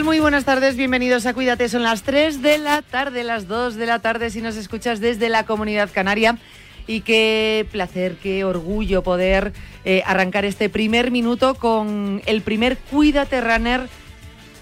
[0.00, 1.68] Muy buenas tardes, bienvenidos a Cuídate.
[1.68, 5.28] Son las 3 de la tarde, las 2 de la tarde si nos escuchas desde
[5.28, 6.38] la comunidad canaria.
[6.86, 9.52] Y qué placer, qué orgullo poder
[9.84, 13.86] eh, arrancar este primer minuto con el primer Cuídate Runner.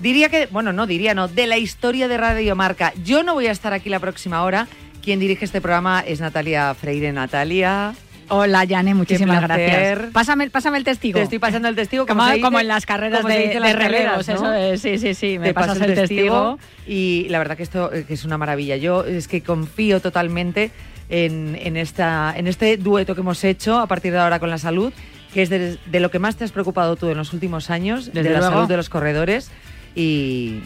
[0.01, 2.93] Diría que, bueno, no diría, no, de la historia de Radio Marca.
[3.03, 4.67] Yo no voy a estar aquí la próxima hora.
[5.01, 7.13] Quien dirige este programa es Natalia Freire.
[7.13, 7.95] Natalia.
[8.31, 9.99] Hola, Yane, muchísimas gracias.
[10.13, 11.19] Pásame, pásame el testigo.
[11.19, 12.07] Te estoy pasando el testigo.
[12.07, 15.81] Como, como, en las carreras de, de relevos, eso es, sí, sí, sí, me pasas
[15.81, 16.59] el testigo.
[16.87, 18.77] Y la verdad que esto eh, que es una maravilla.
[18.77, 20.71] Yo es que confío totalmente
[21.09, 24.59] en, en, esta, en este dueto que hemos hecho a partir de ahora con la
[24.59, 24.93] salud,
[25.35, 28.07] que es de, de lo que más te has preocupado tú en los últimos años,
[28.07, 28.55] Desde de la luego.
[28.55, 29.51] salud de los corredores.
[29.97, 30.61] Y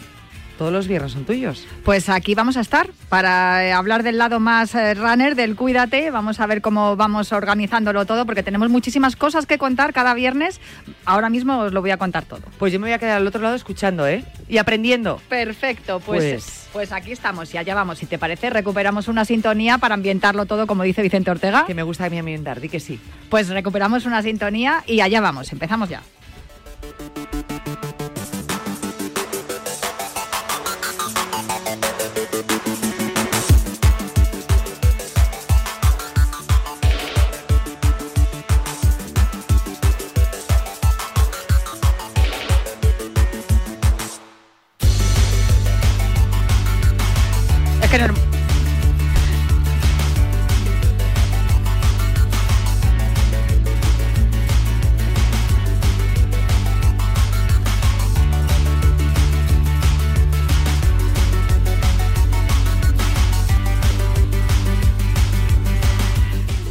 [0.57, 1.65] todos los viernes son tuyos.
[1.83, 6.11] Pues aquí vamos a estar para eh, hablar del lado más eh, runner, del cuídate.
[6.11, 10.59] Vamos a ver cómo vamos organizándolo todo, porque tenemos muchísimas cosas que contar cada viernes.
[11.05, 12.41] Ahora mismo os lo voy a contar todo.
[12.57, 14.23] Pues yo me voy a quedar al otro lado escuchando, ¿eh?
[14.47, 15.21] Y aprendiendo.
[15.29, 17.99] Perfecto, pues, Pues- pues aquí estamos y allá vamos.
[17.99, 21.65] Si te parece, recuperamos una sintonía para ambientarlo todo, como dice Vicente Ortega.
[21.65, 22.99] Que me gusta a mí ambientar, di que sí.
[23.29, 25.51] Pues recuperamos una sintonía y allá vamos.
[25.53, 26.01] Empezamos ya.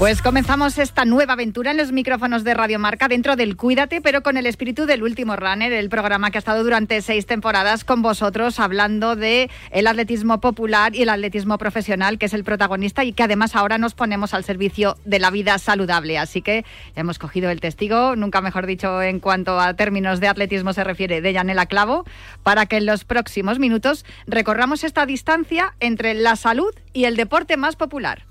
[0.04, 4.22] Pues comenzamos esta nueva aventura en los micrófonos de Radio Marca dentro del Cuídate, pero
[4.22, 8.02] con el espíritu del último runner, el programa que ha estado durante seis temporadas con
[8.02, 13.14] vosotros hablando de el atletismo popular y el atletismo profesional, que es el protagonista y
[13.14, 16.18] que además ahora nos ponemos al servicio de la vida saludable.
[16.18, 16.66] Así que
[16.96, 21.22] hemos cogido el testigo, nunca mejor dicho en cuanto a términos de atletismo se refiere,
[21.22, 22.04] de Yanela Clavo,
[22.42, 27.56] para que en los próximos minutos recorramos esta distancia entre la salud y el deporte
[27.56, 28.26] más popular.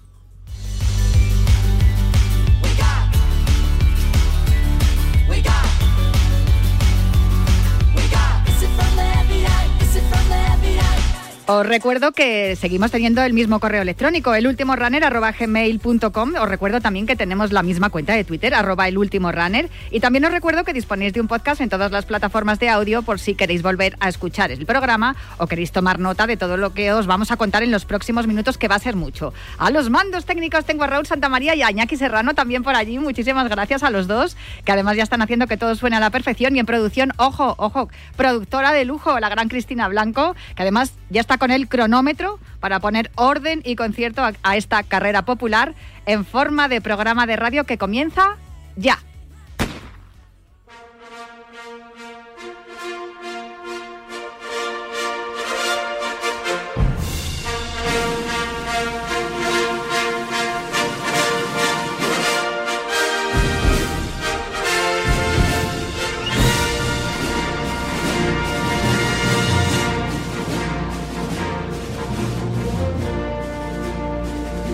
[11.45, 17.05] Os recuerdo que seguimos teniendo el mismo correo electrónico, el último runner Os recuerdo también
[17.05, 19.69] que tenemos la misma cuenta de Twitter, arroba el último runner.
[19.91, 23.01] Y también os recuerdo que disponéis de un podcast en todas las plataformas de audio
[23.01, 26.73] por si queréis volver a escuchar el programa o queréis tomar nota de todo lo
[26.73, 29.33] que os vamos a contar en los próximos minutos, que va a ser mucho.
[29.57, 32.99] A los mandos técnicos tengo a Raúl Santamaría y a Iñaki Serrano también por allí.
[32.99, 36.09] Muchísimas gracias a los dos, que además ya están haciendo que todo suene a la
[36.09, 36.55] perfección.
[36.55, 41.19] Y en producción, ojo, ojo, productora de lujo, la gran Cristina Blanco, que además ya
[41.19, 45.73] está con el cronómetro para poner orden y concierto a, esta carrera popular
[46.05, 48.37] en forma de programa de radio que comienza
[48.75, 48.99] ya.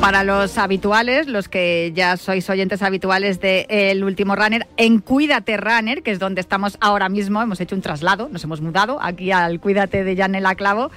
[0.09, 5.55] Para los habituales, los que ya sois oyentes habituales de El Último Runner, en Cuídate
[5.55, 9.31] Runner, que es donde estamos ahora mismo, hemos hecho un traslado, nos hemos mudado aquí
[9.31, 10.89] al Cuídate de Janela Clavo.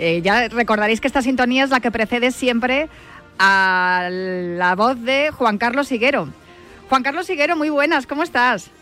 [0.00, 2.88] Eh, ya recordaréis que esta sintonía es la que precede siempre
[3.38, 6.26] a la voz de Juan Carlos Higuero.
[6.88, 8.72] Juan Carlos Higuero, muy buenas, ¿cómo estás?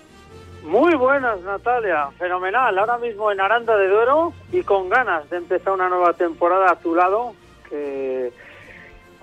[0.65, 2.09] Muy buenas, Natalia.
[2.19, 2.79] Fenomenal.
[2.79, 6.77] Ahora mismo en Aranda de Duero y con ganas de empezar una nueva temporada a
[6.77, 7.35] tu lado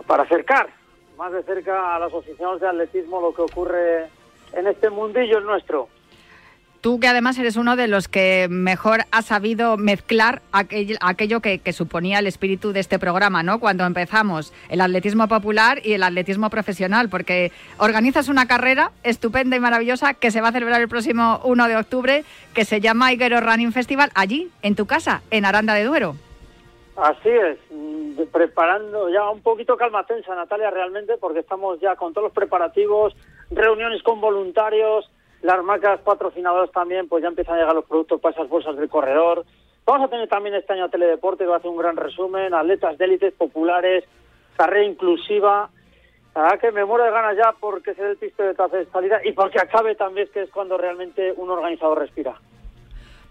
[0.08, 0.70] para acercar
[1.18, 4.06] más de cerca a los aficionados de atletismo lo que ocurre
[4.54, 5.88] en este mundillo nuestro.
[6.82, 11.60] Tú que además eres uno de los que mejor ha sabido mezclar aquel- aquello que,
[11.60, 13.60] que suponía el espíritu de este programa, ¿no?
[13.62, 19.62] Cuando empezamos el atletismo popular y el atletismo profesional, porque organizas una carrera estupenda y
[19.62, 23.40] maravillosa que se va a celebrar el próximo 1 de octubre, que se llama Higuero
[23.40, 26.18] Running Festival, allí, en tu casa, en Aranda de Duero.
[26.96, 32.14] Así es, mm, preparando ya un poquito calma tensa, Natalia, realmente, porque estamos ya con
[32.14, 33.16] todos los preparativos,
[33.50, 35.10] reuniones con voluntarios,
[35.42, 38.90] las marcas patrocinadoras también, pues ya empiezan a llegar los productos para esas bolsas del
[38.90, 39.44] corredor.
[39.86, 42.98] Vamos a tener también este año Teledeporte, que va a hacer un gran resumen, atletas
[42.98, 44.06] de élites populares,
[44.56, 45.70] carrera inclusiva.
[46.36, 48.86] La verdad que me muero de ganas ya porque se dé el pisto de de
[48.92, 52.36] salida y porque acabe también, que es cuando realmente un organizador respira.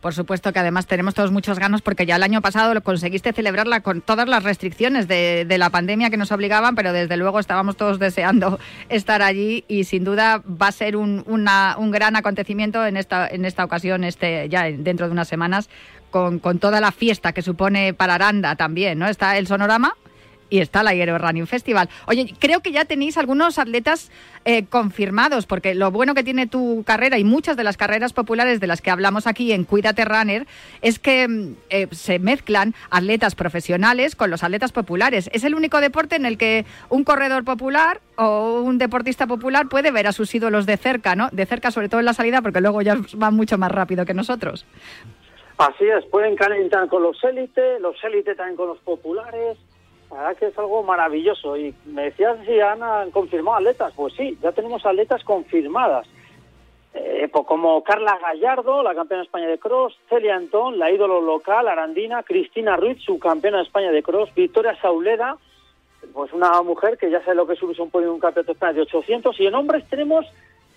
[0.02, 3.32] Por supuesto que además tenemos todos muchos ganos porque ya el año pasado lo conseguiste
[3.32, 7.76] celebrarla con todas las restricciones de, la pandemia que nos obligaban, pero desde luego estábamos
[7.76, 8.58] todos deseando
[8.88, 13.44] estar allí y sin duda va a ser un, un gran acontecimiento en esta, en
[13.44, 15.70] esta ocasión, este, ya dentro de unas semanas,
[16.10, 19.06] con toda la fiesta que supone para Aranda también, ¿no?
[19.06, 19.94] Está el sonorama
[20.52, 21.88] y está la Aero Running Festival.
[22.06, 24.12] Oye, creo que ya tenéis algunos atletas
[24.44, 28.60] eh, confirmados, porque lo bueno que tiene tu carrera y muchas de las carreras populares
[28.60, 30.46] de las que hablamos aquí en Cuídate Runner
[30.82, 35.30] es que mm, eh, se mezclan atletas profesionales con los atletas populares.
[35.32, 39.90] Es el único deporte en el que un corredor popular o un deportista popular puede
[39.90, 41.30] ver a sus ídolos de cerca, ¿no?
[41.32, 44.12] De cerca, sobre todo en la salida, porque luego ya van mucho más rápido que
[44.12, 44.66] nosotros.
[45.56, 49.56] Así es, pueden calentar con los élites, los élites también con los populares.
[50.12, 51.56] La verdad que es algo maravilloso.
[51.56, 53.92] Y me decías si han confirmado atletas.
[53.96, 56.06] Pues sí, ya tenemos atletas confirmadas.
[56.94, 61.22] Eh, pues como Carla Gallardo, la campeona de España de cross, Celia Antón, la ídolo
[61.22, 65.38] local, Arandina, Cristina Ruiz, su campeona de España de cross, Victoria Sauleda,
[66.12, 68.72] pues una mujer que ya sabe lo que es un podio un campeonato de España
[68.74, 69.40] de 800.
[69.40, 70.26] Y en hombres tenemos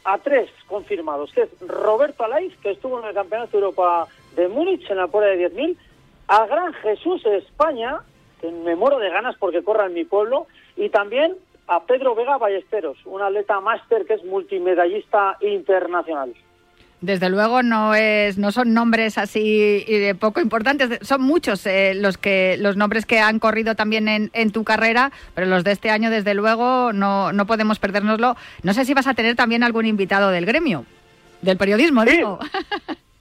[0.06, 4.48] a tres confirmados, que es Roberto Alaiz, que estuvo en el Campeonato de Europa de
[4.48, 5.76] Múnich en la prueba de 10.000,
[6.28, 8.02] al Gran Jesús España,
[8.40, 11.36] que me muero de ganas porque corra en mi pueblo, y también
[11.68, 16.34] a Pedro Vega Ballesteros, un atleta máster que es multimedallista internacional.
[17.02, 22.18] Desde luego no es, no son nombres así de poco importantes, son muchos eh, los
[22.18, 25.92] que los nombres que han corrido también en, en, tu carrera, pero los de este
[25.92, 28.36] año desde luego no, no podemos perdérnoslo.
[28.64, 30.86] No sé si vas a tener también algún invitado del gremio,
[31.42, 32.40] del periodismo, digo.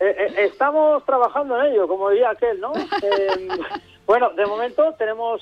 [0.00, 2.72] Eh, eh, estamos trabajando en ello, como diría aquel, ¿no?
[4.04, 5.40] Eh, bueno, de momento tenemos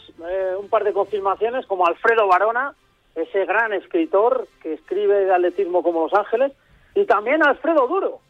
[0.59, 2.75] un par de confirmaciones, como Alfredo Barona,
[3.15, 6.53] ese gran escritor que escribe de atletismo como Los Ángeles,
[6.95, 8.21] y también Alfredo Duro.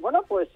[0.00, 0.48] bueno, pues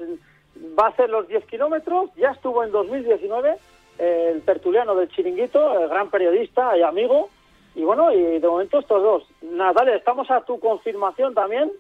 [0.79, 3.57] va a hacer los 10 kilómetros, ya estuvo en 2019,
[3.99, 7.29] el tertuliano del Chiringuito, el gran periodista y amigo,
[7.75, 9.25] y bueno, y de momento estos dos.
[9.43, 11.71] Natalia, estamos a tu confirmación también,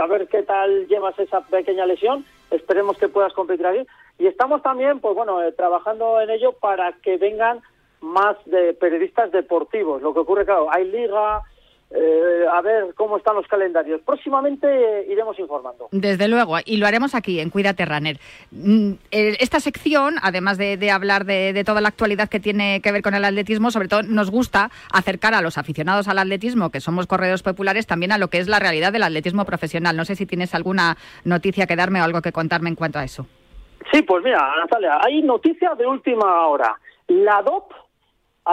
[0.00, 3.86] a ver qué tal llevas esa pequeña lesión esperemos que puedas competir aquí.
[4.18, 7.60] Y estamos también, pues bueno, eh, trabajando en ello para que vengan
[8.00, 10.02] más de periodistas deportivos.
[10.02, 11.42] Lo que ocurre, claro, hay liga,
[11.90, 14.00] eh, a ver cómo están los calendarios.
[14.02, 15.88] Próximamente eh, iremos informando.
[15.92, 18.18] Desde luego, y lo haremos aquí en Cuídate Runner.
[18.50, 23.14] Mm, esta sección, además de, hablar de, toda la actualidad que tiene que ver con
[23.14, 27.42] el atletismo, sobre todo nos gusta acercar a los aficionados al atletismo, que somos corredores
[27.42, 29.96] populares, también a lo que es la realidad del atletismo profesional.
[29.96, 33.04] No sé si tienes alguna noticia que darme o algo que contarme en cuanto a
[33.04, 33.26] eso.
[33.92, 36.78] Sí, pues mira, Natalia, hay noticias de última hora.
[37.06, 37.72] La DOP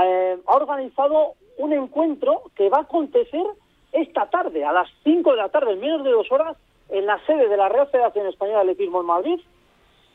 [0.03, 3.43] eh, ha organizado un encuentro que va a acontecer
[3.91, 6.57] esta tarde, a las 5 de la tarde, en menos de dos horas,
[6.89, 9.39] en la sede de la Real Federación Española de Atletismo en Madrid.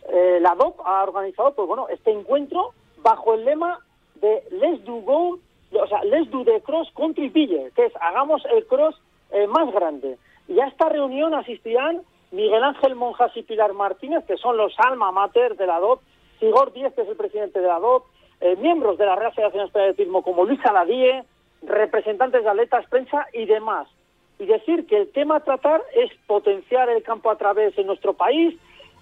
[0.08, 3.80] Eh, la DOP ha organizado pues bueno, este encuentro bajo el lema
[4.16, 5.38] de Let's Do Go,
[5.72, 8.96] o sea, Let's Do the Cross Country Bigger, que es hagamos el cross
[9.30, 10.18] eh, más grande.
[10.48, 15.12] Y a esta reunión asistirán Miguel Ángel Monjas y Pilar Martínez, que son los alma
[15.12, 16.00] mater de la DOP,
[16.40, 18.06] Sigor Díez, que es el presidente de la DOP,
[18.40, 21.24] eh, miembros de la Real Federación Española de Atletismo como Luis Aladie,
[21.62, 23.88] representantes de atletas, prensa y demás.
[24.38, 28.14] Y decir que el tema a tratar es potenciar el campo a través de nuestro
[28.14, 28.56] país,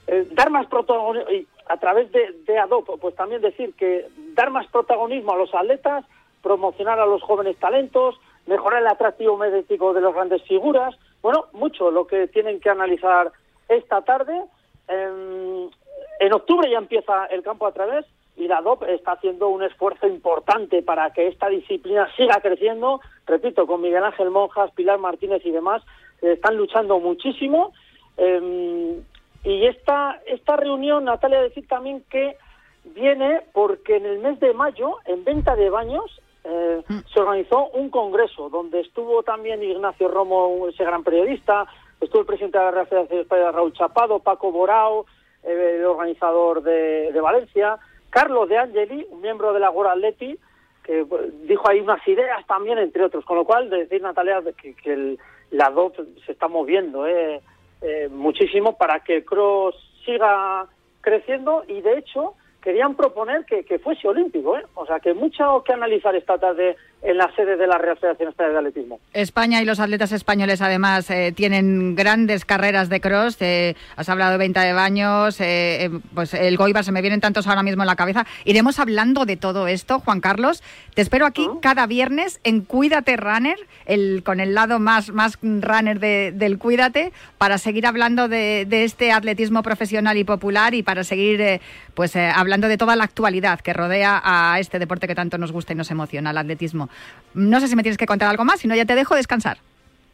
[0.07, 1.31] eh, dar más protagonismo,
[1.69, 2.63] a través de, de
[3.01, 6.05] pues también decir que dar más protagonismo a los atletas,
[6.43, 11.91] promocionar a los jóvenes talentos, mejorar el atractivo mediático de las grandes figuras, bueno, mucho
[11.91, 13.33] lo que tienen que analizar
[13.69, 14.45] esta tarde.
[14.89, 20.07] en octubre ya empieza el campo a través y la DOP está haciendo un esfuerzo
[20.07, 23.01] importante para que esta disciplina siga creciendo.
[23.27, 25.83] Repito, con Miguel Ángel Monjas, Pilar Martínez y demás,
[26.21, 27.73] eh, están luchando muchísimo.
[28.17, 29.03] Em,
[29.45, 32.37] y esta, esta reunión, Natalia, decir también que
[32.85, 36.99] viene porque en el mes de mayo, en venta de baños, eh, mm.
[37.13, 41.67] se organizó un congreso donde estuvo también Ignacio Romo, ese gran periodista,
[42.01, 45.07] estuvo el presidente de la Real Federación Española, Raúl Chapado, Paco Borao,
[45.43, 47.79] eh, el organizador de, de Valencia,
[48.17, 50.39] Carlos de Angeli, un miembro de la World Atleti,
[50.83, 53.23] que pues, dijo ahí unas ideas también, entre otros.
[53.27, 55.19] Con lo cual, decir, Natalia, que, que
[55.51, 57.43] la DOT se está moviendo eh,
[57.83, 59.75] eh, muchísimo para que el cross
[60.07, 60.67] siga
[61.03, 62.33] creciendo y, de hecho,
[62.63, 64.57] querían proponer que, fuese olímpico.
[64.57, 64.65] ¿eh?
[64.77, 68.31] O sea, que mucho que analizar esta tarde en la sede de la Real Federación
[68.31, 69.01] Española de Atletismo.
[69.13, 73.37] España y los atletas españoles además eh, tienen grandes carreras de cross.
[73.41, 77.47] Eh, has hablado de venta de baños, eh, pues el Goibar se me vienen tantos
[77.47, 78.27] ahora mismo en la cabeza.
[78.45, 80.63] Iremos hablando de todo esto, Juan Carlos.
[80.95, 86.01] Te espero aquí cada viernes en Cuídate Runner, el, con el lado más, más runner
[86.01, 91.61] del Cuídate, para seguir hablando de, este atletismo profesional y popular y para seguir
[91.95, 95.73] pues hablando de toda la actualidad que rodea a este deporte que tanto nos gusta
[95.73, 96.86] y nos emociona, el atletismo.
[97.35, 99.59] No sé si me tienes que contar algo más, si no ya te dejo descansar.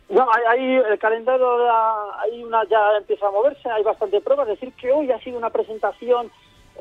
[0.09, 1.49] No, hay, el calendario
[2.21, 4.49] hay una ya empieza a moverse, hay bastante pruebas.
[4.49, 6.31] Decir que hoy ha sido una presentación,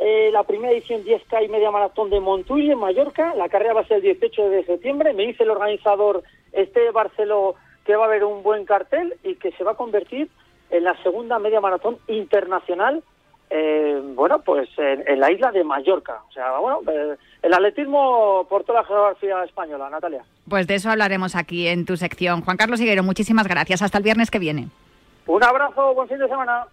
[0.01, 3.33] eh, la primera edición 10K y media maratón de Montuy en Mallorca.
[3.36, 5.13] La carrera va a ser el 18 de septiembre.
[5.13, 7.55] Me dice el organizador Este Barceló
[7.86, 10.29] que va a haber un buen cartel y que se va a convertir
[10.69, 13.03] en la segunda media maratón internacional
[13.53, 16.22] eh, bueno, pues en, la isla de Mallorca.
[16.29, 20.24] O sea, bueno, eh, el atletismo por toda la geografía española, Natalia.
[20.48, 22.41] Pues de eso hablaremos aquí en tu sección.
[22.41, 23.81] Juan Carlos Higuero, muchísimas gracias.
[23.81, 24.70] Hasta el viernes que viene.
[25.27, 26.65] Un abrazo, buen fin de semana.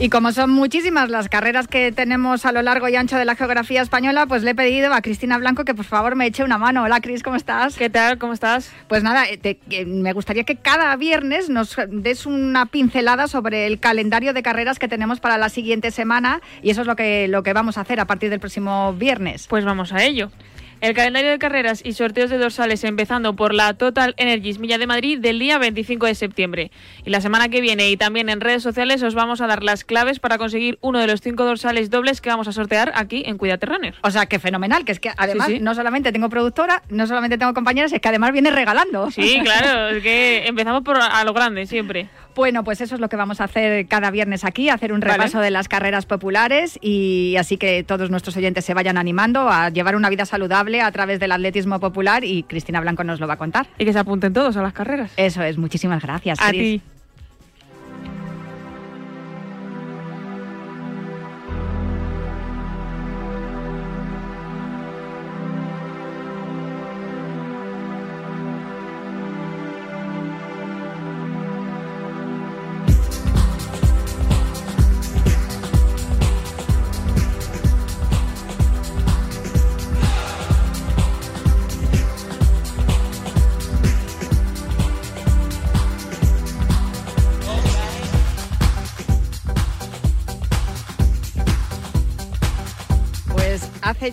[0.00, 3.34] Y como son muchísimas las carreras que tenemos a lo largo y ancho de la
[3.34, 6.56] geografía española, pues le he pedido a Cristina Blanco que por favor me eche una
[6.56, 6.84] mano.
[6.84, 7.74] Hola Cris, ¿cómo estás?
[7.74, 8.16] ¿Qué tal?
[8.16, 8.70] ¿Cómo estás?
[8.86, 14.32] Pues nada, eh, me gustaría que cada viernes nos des una pincelada sobre el calendario
[14.34, 17.52] de carreras que tenemos para la siguiente semana y eso es lo que, lo que
[17.52, 19.48] vamos a hacer a partir del próximo viernes.
[19.48, 20.30] Pues vamos a ello.
[20.80, 24.86] El calendario de carreras y sorteos de dorsales empezando por la Total Energies Milla de
[24.86, 26.70] Madrid del día 25 de septiembre.
[27.04, 29.82] Y la semana que viene y también en redes sociales os vamos a dar las
[29.82, 33.38] claves para conseguir uno de los cinco dorsales dobles que vamos a sortear aquí en
[33.38, 33.96] Runner.
[34.02, 37.54] O sea, que fenomenal, que es que además no solamente tengo productora, no solamente tengo
[37.54, 39.10] compañeras, es que además viene regalando.
[39.10, 42.08] Sí, claro, es que empezamos por a lo grande siempre.
[42.38, 45.40] Bueno, pues eso es lo que vamos a hacer cada viernes aquí, hacer un repaso
[45.40, 49.96] de las carreras populares y así que todos nuestros oyentes se vayan animando a llevar
[49.96, 53.38] una vida saludable a través del atletismo popular y Cristina Blanco nos lo va a
[53.38, 53.66] contar.
[53.76, 55.10] Y que se apunten todos a las carreras.
[55.16, 56.38] Eso es, muchísimas gracias.
[56.40, 56.80] A ti.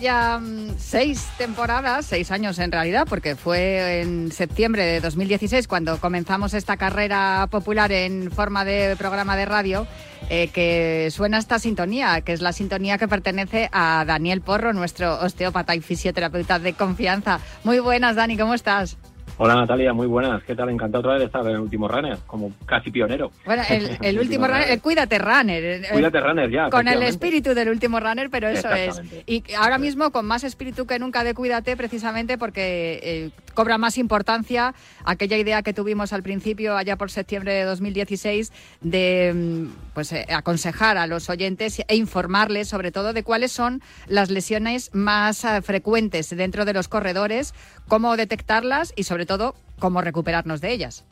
[0.00, 5.98] Ya mm, seis temporadas, seis años en realidad, porque fue en septiembre de 2016 cuando
[5.98, 9.86] comenzamos esta carrera popular en forma de programa de radio,
[10.28, 15.20] eh, que suena esta sintonía, que es la sintonía que pertenece a Daniel Porro, nuestro
[15.20, 17.40] osteópata y fisioterapeuta de confianza.
[17.64, 18.96] Muy buenas, Dani, ¿cómo estás?
[19.38, 20.42] Hola Natalia, muy buenas.
[20.44, 20.70] ¿Qué tal?
[20.70, 23.30] Encantado otra vez de estar en el último runner, como casi pionero.
[23.44, 25.86] Bueno, el, último runner, el Cuídate Runner.
[25.92, 26.70] Cuídate Runner, ya.
[26.70, 29.02] Con el espíritu del último runner, pero eso es.
[29.26, 33.98] Y ahora mismo con más espíritu que nunca de Cuídate, precisamente porque eh, cobra más
[33.98, 40.12] importancia aquella idea que tuvimos al principio, allá por septiembre de 2016, de mm, pues,
[40.12, 45.44] eh, aconsejar a los oyentes e informarles sobre todo de cuáles son las lesiones más
[45.44, 47.54] eh, frecuentes dentro de los corredores,
[47.88, 51.04] cómo detectarlas y sobre todo cómo recuperarnos de ellas.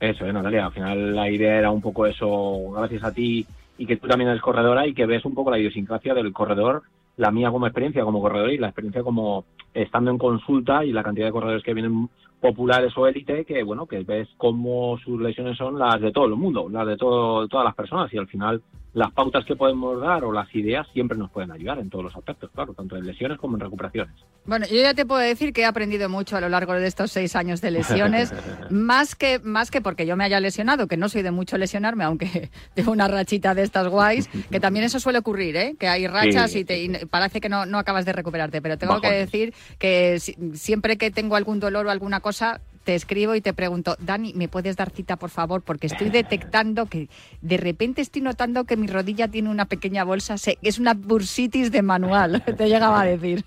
[0.00, 0.66] Eso, ¿eh, Natalia.
[0.66, 3.46] Al final la idea era un poco eso, gracias a ti
[3.78, 6.82] y que tú también eres corredora y que ves un poco la idiosincrasia del corredor,
[7.16, 11.02] la mía como experiencia como corredor y la experiencia como estando en consulta y la
[11.02, 12.08] cantidad de corredores que vienen
[12.40, 16.36] populares o élite que bueno que ves cómo sus lesiones son las de todo el
[16.36, 18.12] mundo las de todo, todas las personas.
[18.12, 18.62] Y al final
[18.94, 22.16] las pautas que podemos dar o las ideas siempre nos pueden ayudar en todos los
[22.16, 24.14] aspectos, claro, tanto en lesiones como en recuperaciones.
[24.44, 27.10] Bueno, yo ya te puedo decir que he aprendido mucho a lo largo de estos
[27.10, 28.34] seis años de lesiones,
[28.70, 32.04] más que más que porque yo me haya lesionado, que no soy de mucho lesionarme,
[32.04, 35.76] aunque tengo una rachita de estas guays, que también eso suele ocurrir, ¿eh?
[35.78, 39.10] que hay rachas y, te, parece que no, no acabas de recuperarte, pero tengo que
[39.10, 43.96] decir que siempre que tengo algún dolor o alguna cosa, te escribo y te pregunto,
[44.00, 45.62] Dani, ¿me puedes dar cita, por favor?
[45.62, 47.08] Porque estoy detectando que
[47.40, 51.82] de repente estoy notando que mi rodilla tiene una pequeña bolsa, es una bursitis de
[51.82, 53.44] manual, te llegaba a decir.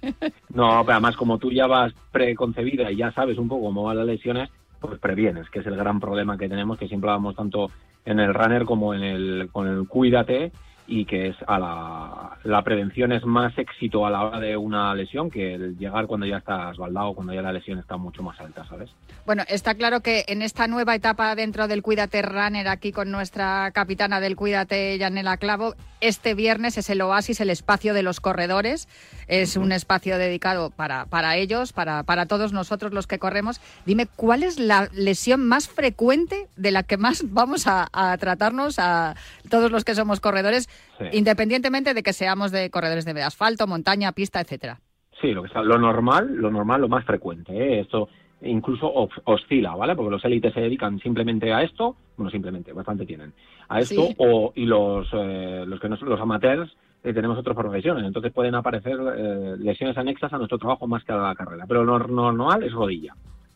[0.49, 3.97] No, pero además como tú ya vas preconcebida y ya sabes un poco cómo van
[3.97, 4.49] las lesiones,
[4.79, 7.71] pues previenes, que es el gran problema que tenemos, que siempre hablamos tanto
[8.05, 10.51] en el runner como en el, con el cuídate,
[10.87, 14.93] y que es a la, la prevención es más éxito a la hora de una
[14.93, 18.39] lesión que el llegar cuando ya estás baldado, cuando ya la lesión está mucho más
[18.39, 18.89] alta, ¿sabes?
[19.25, 23.71] Bueno, está claro que en esta nueva etapa dentro del Cuídate Runner, aquí con nuestra
[23.71, 28.87] capitana del Cuídate, Yanela Clavo, este viernes es el oasis, el espacio de los corredores.
[29.27, 33.59] Es un espacio dedicado para, para ellos, para, para todos nosotros los que corremos.
[33.87, 38.77] Dime, ¿cuál es la lesión más frecuente de la que más vamos a, a tratarnos
[38.77, 39.15] a
[39.49, 40.69] todos los que somos corredores?
[40.97, 41.05] Sí.
[41.11, 44.79] independientemente de que seamos de corredores de asfalto, montaña, pista, etcétera.
[45.21, 47.51] Sí, lo que sea, lo normal, lo normal, lo más frecuente.
[47.53, 47.79] ¿eh?
[47.81, 48.07] Esto
[48.41, 49.95] incluso os- oscila, ¿vale?
[49.95, 53.33] Porque los élites se dedican simplemente a esto, bueno, simplemente, bastante tienen,
[53.69, 54.15] a esto, Sí.
[54.19, 56.71] o, y los, eh, los que no son los amateurs
[57.03, 61.11] eh, tenemos otras profesiones, entonces pueden aparecer eh, lesiones anexas a nuestro trabajo más que
[61.13, 63.13] a la carrera, pero lo nor- normal es rodilla.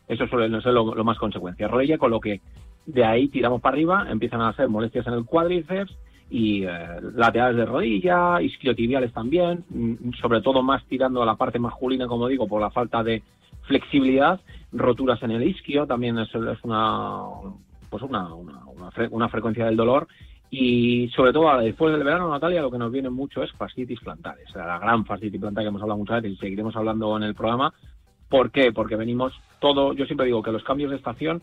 [0.08, 1.68] Eso suele ser lo, lo más consecuencia.
[1.68, 2.40] Rodilla, con lo que
[2.86, 5.94] de ahí tiramos para arriba, empiezan a ser molestias en el cuádriceps
[6.30, 6.68] y eh,
[7.16, 12.28] laterales de rodilla, isquiotibiales también, mm, sobre todo más tirando a la parte masculina, como
[12.28, 13.22] digo, por la falta de
[13.62, 14.40] flexibilidad,
[14.72, 17.22] roturas en el isquio, también es, es una
[17.90, 20.06] pues una, una, una, fre- una frecuencia del dolor
[20.48, 24.48] y sobre todo después del verano, Natalia, lo que nos viene mucho es fascitis plantares,
[24.54, 27.72] la gran fascitis plantar que hemos hablado muchas veces y seguiremos hablando en el programa.
[28.28, 28.70] ¿Por qué?
[28.72, 31.42] Porque venimos todo, yo siempre digo que los cambios de estación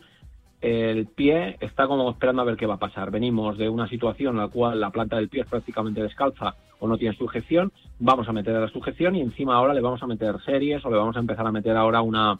[0.60, 3.10] el pie está como esperando a ver qué va a pasar.
[3.10, 6.88] Venimos de una situación en la cual la planta del pie es prácticamente descalza o
[6.88, 10.40] no tiene sujeción, vamos a meter la sujeción y encima ahora le vamos a meter
[10.44, 12.38] series o le vamos a empezar a meter ahora una,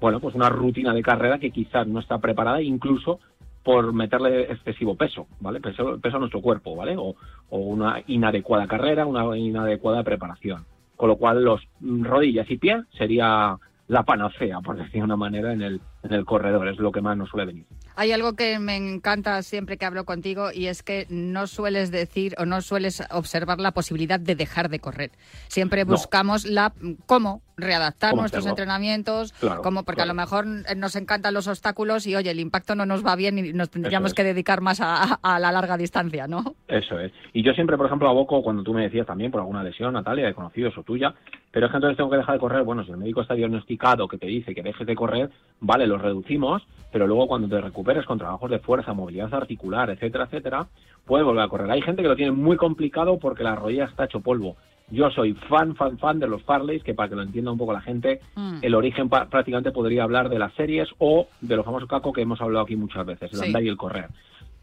[0.00, 3.20] bueno, pues una rutina de carrera que quizás no está preparada incluso
[3.62, 5.60] por meterle excesivo peso, ¿vale?
[5.60, 6.96] Peso, peso a nuestro cuerpo, ¿vale?
[6.96, 7.16] O,
[7.50, 10.64] o una inadecuada carrera, una inadecuada preparación.
[10.94, 13.58] Con lo cual los rodillas y pies sería
[13.88, 17.00] la panacea, por decir de una manera, en el, en el corredor, es lo que
[17.00, 17.66] más nos suele venir.
[17.94, 22.34] Hay algo que me encanta siempre que hablo contigo y es que no sueles decir
[22.38, 25.12] o no sueles observar la posibilidad de dejar de correr.
[25.48, 25.92] Siempre No.
[25.92, 26.72] buscamos la
[27.06, 28.52] cómo readaptar Cómo nuestros hacerlo.
[28.52, 30.10] entrenamientos, Claro, cómo porque claro.
[30.10, 33.38] a lo mejor nos encantan los obstáculos y oye, el impacto no nos va bien
[33.38, 34.14] y nos tendríamos es.
[34.14, 36.56] que dedicar más a, a la larga distancia, ¿no?
[36.68, 37.12] Eso es.
[37.32, 40.26] Y yo siempre, por ejemplo, aboco cuando tú me decías también por alguna lesión, Natalia,
[40.26, 41.14] de conocidos o tuya,
[41.56, 42.64] pero es que entonces tengo que dejar de correr.
[42.64, 46.02] Bueno, si el médico está diagnosticado que te dice que dejes de correr, vale, los
[46.02, 50.66] reducimos, pero luego cuando te recuperes con trabajos de fuerza, movilidad articular, etcétera, etcétera,
[51.06, 51.70] puedes volver a correr.
[51.70, 54.56] Hay gente que lo tiene muy complicado porque la rodilla está hecho polvo.
[54.90, 57.72] Yo soy fan, fan, fan de los Farleys, que para que lo entienda un poco
[57.72, 58.58] la gente, Mm.
[58.60, 62.38] el origen prácticamente podría hablar de las series o de lo famoso caco que hemos
[62.42, 63.46] hablado aquí muchas veces, el Sí.
[63.46, 64.08] andar y el correr.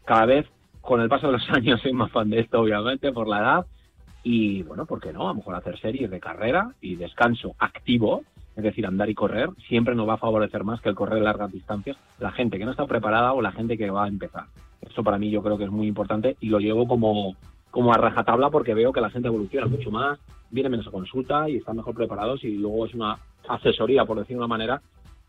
[0.04, 0.46] Cada vez,
[0.80, 3.66] con el paso de los años, soy más fan de esto, obviamente, por la edad.
[4.24, 5.26] Y bueno, ¿por qué no?
[5.26, 8.22] A lo mejor hacer series de carrera y descanso activo,
[8.56, 11.52] es decir, andar y correr, siempre nos va a favorecer más que el correr largas
[11.52, 11.98] distancias.
[12.18, 14.46] La gente que no está preparada o la gente que va a empezar.
[14.80, 17.36] Esto para mí yo creo que es muy importante y lo llevo como,
[17.70, 20.18] como a rajatabla porque veo que la gente evoluciona mucho más,
[20.50, 24.36] viene menos a consulta y están mejor preparados y luego es una asesoría, por decir
[24.36, 24.80] de una manera,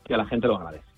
[0.06, 0.95] que a la gente lo agradece.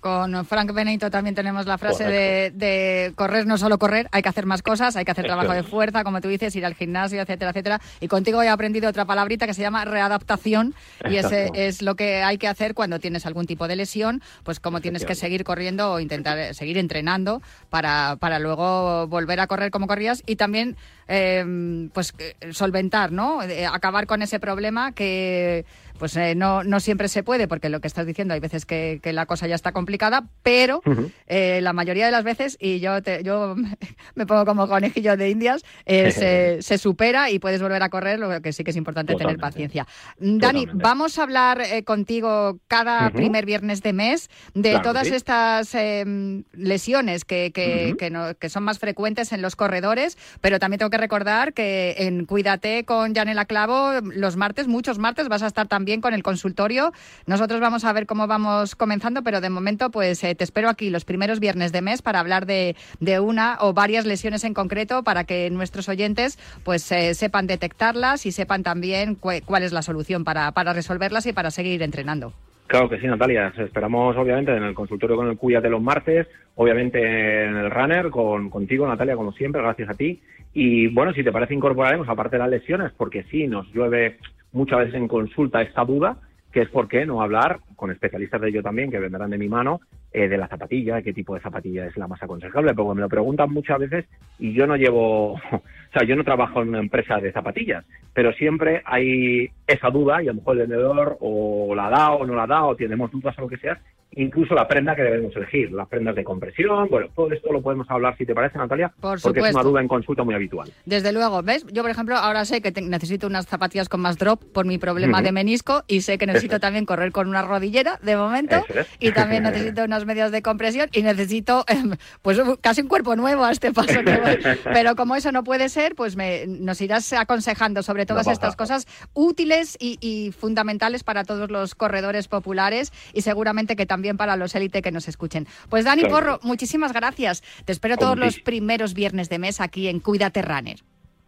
[0.00, 4.30] Con Frank Benito también tenemos la frase de, de correr no solo correr, hay que
[4.30, 7.20] hacer más cosas, hay que hacer trabajo de fuerza, como tú dices, ir al gimnasio,
[7.20, 7.80] etcétera, etcétera.
[8.00, 10.74] Y contigo he aprendido otra palabrita que se llama readaptación
[11.08, 14.58] y ese es lo que hay que hacer cuando tienes algún tipo de lesión, pues
[14.58, 19.46] como tienes que seguir corriendo o intentar eh, seguir entrenando para, para luego volver a
[19.46, 20.76] correr como corrías y también
[21.12, 23.42] eh, pues eh, solventar, ¿no?
[23.42, 25.64] Eh, acabar con ese problema que
[26.00, 28.98] pues eh, no, no siempre se puede, porque lo que estás diciendo hay veces que,
[29.02, 30.80] que la cosa ya está complicada, pero
[31.26, 33.54] eh, la mayoría de las veces, y yo, te- yo
[34.14, 36.10] me pongo como conejillo de indias, eh,
[36.58, 39.36] se, se supera y puedes volver a correr, lo que sí que es importante tener
[39.38, 39.86] paciencia.
[40.18, 40.82] Dani, Totalmente.
[40.82, 45.14] vamos a hablar eh, contigo cada primer viernes de mes de Claro todas sí.
[45.14, 50.58] estas eh, lesiones que, que, que no- que son más frecuentes en los corredores, pero
[50.58, 55.42] también tengo que recordar que en Cuídate con Janela Clavo, los martes, muchos martes, vas
[55.42, 56.92] a estar también con el consultorio.
[57.26, 60.90] Nosotros vamos a ver cómo vamos comenzando, pero de momento, pues eh, te espero aquí
[60.90, 65.02] los primeros viernes de mes para hablar de, de una o varias lesiones en concreto
[65.02, 69.82] para que nuestros oyentes pues eh, sepan detectarlas y sepan también cu- cuál es la
[69.82, 72.32] solución para, para resolverlas y para seguir entrenando.
[72.68, 73.50] Claro que sí, Natalia.
[73.52, 77.00] Os Esperamos, obviamente, en el consultorio con el Cuídate los martes, obviamente
[77.46, 80.22] en el runner, con, contigo, Natalia, como siempre, gracias a ti.
[80.54, 84.18] Y bueno, si te parece, incorporaremos, aparte de las lesiones, porque sí, nos llueve
[84.52, 86.16] muchas veces en consulta esta duda,
[86.52, 89.48] que es por qué no hablar con especialistas de ello también, que vendrán de mi
[89.48, 89.80] mano,
[90.12, 93.08] eh, de la zapatilla, qué tipo de zapatilla es la más aconsejable, porque me lo
[93.08, 94.06] preguntan muchas veces
[94.38, 98.32] y yo no llevo, o sea, yo no trabajo en una empresa de zapatillas, pero
[98.32, 102.34] siempre hay esa duda y a lo mejor el vendedor o la da o no
[102.34, 103.80] la da o tenemos dudas o lo que sea
[104.12, 107.88] incluso la prenda que debemos elegir, las prendas de compresión, bueno, todo esto lo podemos
[107.90, 110.72] hablar si te parece, Natalia, Por porque es una duda en consulta muy habitual.
[110.84, 111.64] Desde luego, ¿ves?
[111.72, 114.78] Yo, por ejemplo, ahora sé que te- necesito unas zapatillas con más drop por mi
[114.78, 115.24] problema Ujú.
[115.26, 116.62] de menisco y sé que necesito Eso es.
[116.62, 118.86] también correr con una rodillera de momento es.
[118.98, 119.42] y también
[119.74, 121.92] necesito unas medias de compresión y necesito em,
[122.22, 124.38] pues casi un cuerpo nuevo a este paso que voy.
[124.64, 128.56] Pero como eso no puede ser, pues me, nos irás aconsejando sobre todas No estas
[128.56, 134.36] cosas útiles y, y fundamentales para todos los corredores populares y seguramente que también para
[134.36, 135.46] los élite que nos escuchen.
[135.68, 136.14] Pues Dani Claro.
[136.14, 137.42] Porro, muchísimas gracias.
[137.64, 140.78] Te espero Con todos los primeros viernes de mes aquí en Cuídate Runner.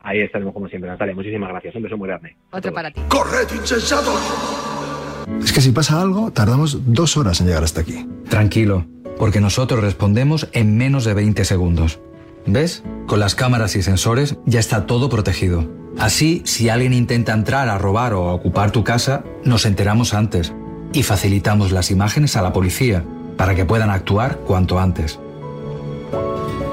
[0.00, 1.14] Ahí estaremos como siempre, Natalia.
[1.14, 1.74] Muchísimas gracias.
[1.76, 2.36] Un beso muy grande.
[2.50, 3.00] Otro para ti.
[3.08, 4.20] ¡Corred, insensatos!
[5.42, 8.06] Es que si pasa algo, tardamos dos horas en llegar hasta aquí.
[8.28, 8.86] Tranquilo,
[9.18, 12.00] porque nosotros respondemos en menos de 20 segundos.
[12.46, 12.82] ¿Ves?
[13.06, 15.70] Con las cámaras y sensores ya está todo protegido.
[15.98, 20.52] Así, si alguien intenta entrar a robar o a ocupar tu casa, nos enteramos antes
[20.92, 23.02] y facilitamos las imágenes a la policía
[23.36, 25.18] para que puedan actuar cuanto antes.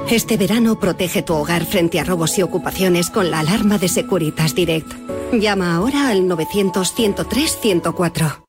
[0.10, 4.56] Este verano protege tu hogar frente a robos y ocupaciones con la alarma de Securitas
[4.56, 4.92] Direct.
[5.32, 8.49] Llama ahora al 900-103-104.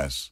[0.01, 0.30] Express.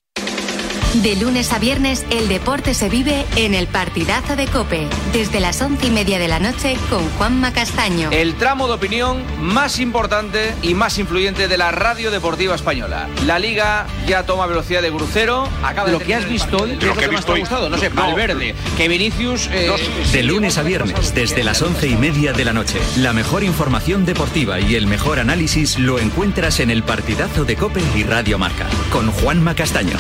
[0.96, 5.62] De lunes a viernes, el deporte se vive en el partidazo de Cope, desde las
[5.62, 8.10] once y media de la noche con Juanma Castaño.
[8.12, 13.08] El tramo de opinión más importante y más influyente de la radio deportiva española.
[13.28, 15.48] La liga ya toma velocidad de crucero.
[15.64, 17.70] Acaba lo que has visto hoy, ¿qué es lo que, más te ha gustado?
[17.70, 19.48] No sé, Valverde, que Vinicius...
[19.54, 19.72] eh,
[20.12, 22.80] De lunes a viernes, desde las once y media de la noche.
[22.98, 27.84] La mejor información deportiva y el mejor análisis lo encuentras en el partidazo de Cope
[27.96, 28.68] y Radio Marca.
[28.92, 29.98] Con Juanma Castaño,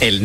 [0.00, 0.24] el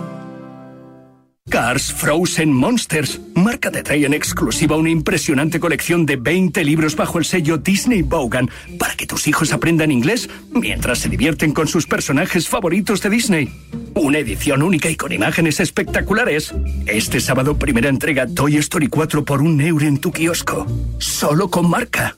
[1.51, 3.19] Cars Frozen Monsters.
[3.35, 8.03] Marca te trae en exclusiva una impresionante colección de 20 libros bajo el sello Disney
[8.03, 13.09] Bogan para que tus hijos aprendan inglés mientras se divierten con sus personajes favoritos de
[13.09, 13.53] Disney.
[13.95, 16.53] Una edición única y con imágenes espectaculares.
[16.85, 20.65] Este sábado primera entrega Toy Story 4 por un euro en tu kiosco.
[20.99, 22.15] Solo con marca.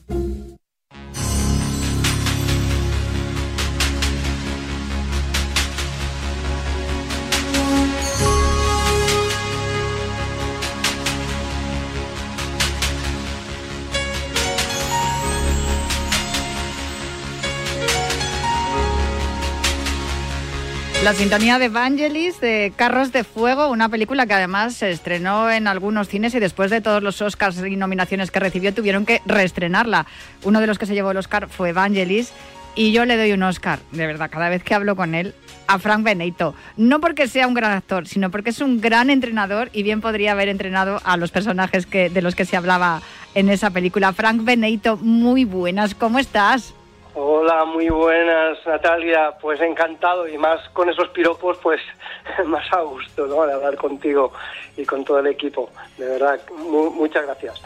[21.04, 25.66] La sintonía de Vangelis de Carros de Fuego, una película que además se estrenó en
[25.66, 30.06] algunos cines y después de todos los Oscars y nominaciones que recibió tuvieron que reestrenarla.
[30.44, 32.32] Uno de los que se llevó el Oscar fue Vangelis
[32.74, 35.34] y yo le doy un Oscar, de verdad, cada vez que hablo con él,
[35.66, 36.54] a Frank Benito.
[36.78, 40.32] No porque sea un gran actor, sino porque es un gran entrenador y bien podría
[40.32, 43.02] haber entrenado a los personajes que, de los que se hablaba
[43.34, 44.14] en esa película.
[44.14, 46.72] Frank Benito, muy buenas, ¿cómo estás?
[47.16, 49.34] Hola, muy buenas, Natalia.
[49.40, 51.80] Pues encantado y más con esos piropos, pues
[52.46, 53.46] más a gusto, ¿no?
[53.46, 54.32] De hablar contigo
[54.76, 55.70] y con todo el equipo.
[55.96, 57.62] De verdad, mu- muchas gracias.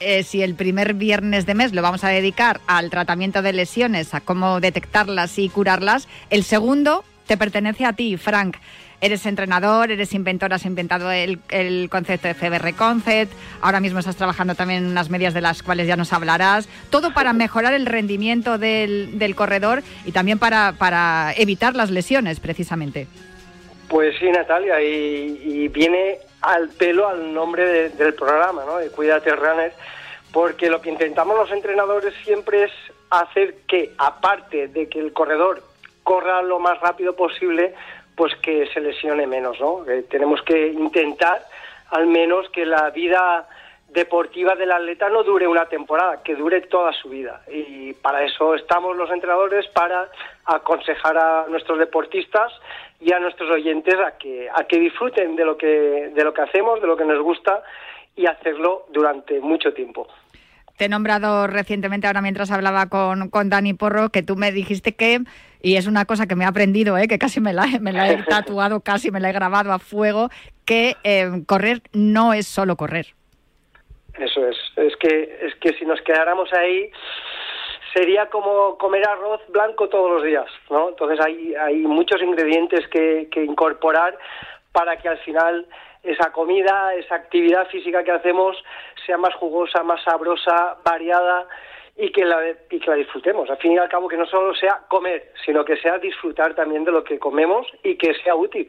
[0.00, 4.14] Eh, si el primer viernes de mes lo vamos a dedicar al tratamiento de lesiones,
[4.14, 8.56] a cómo detectarlas y curarlas, el segundo te pertenece a ti, Frank.
[9.02, 13.32] Eres entrenador, eres inventor, has inventado el, el concepto de FBR Concept,
[13.62, 17.14] ahora mismo estás trabajando también en unas medias de las cuales ya nos hablarás, todo
[17.14, 23.06] para mejorar el rendimiento del, del corredor y también para, para evitar las lesiones, precisamente.
[23.88, 28.76] Pues sí, Natalia, y, viene al pelo al nombre de- del programa, ¿no?
[28.76, 29.72] De Cuídate Runner,
[30.30, 32.70] porque lo que intentamos los entrenadores siempre es
[33.08, 35.62] hacer que, aparte de que el corredor
[36.04, 37.74] corra lo más rápido posible,
[38.20, 39.82] pues que se lesione menos, ¿no?
[39.82, 41.42] Que tenemos que intentar
[41.88, 43.48] al menos que la vida
[43.88, 47.40] deportiva del atleta no dure una temporada, que dure toda su vida.
[47.50, 50.10] Y para eso estamos los entrenadores, para
[50.44, 52.52] aconsejar a nuestros deportistas
[53.00, 56.42] y a nuestros oyentes a que, a que disfruten de lo que, de lo que
[56.42, 57.62] hacemos, de lo que nos gusta
[58.16, 60.06] y hacerlo durante mucho tiempo.
[60.76, 64.94] Te he nombrado recientemente, ahora mientras hablaba con, con Dani Porro, que tú me dijiste
[64.94, 65.20] que,
[65.62, 67.08] y es una cosa que me he aprendido, ¿eh?
[67.08, 70.28] que casi me la, me la he tatuado, casi me la he grabado a fuego,
[70.64, 73.06] que eh, correr no es solo correr.
[74.18, 76.90] Eso es, es que, es que si nos quedáramos ahí
[77.94, 80.90] sería como comer arroz blanco todos los días, ¿no?
[80.90, 84.16] Entonces hay, hay muchos ingredientes que, que incorporar
[84.72, 85.66] para que al final
[86.02, 88.56] esa comida, esa actividad física que hacemos
[89.06, 91.46] sea más jugosa, más sabrosa, variada
[91.96, 92.38] y que, la,
[92.70, 93.48] y que la disfrutemos.
[93.50, 96.84] Al fin y al cabo, que no solo sea comer, sino que sea disfrutar también
[96.84, 98.68] de lo que comemos y que sea útil.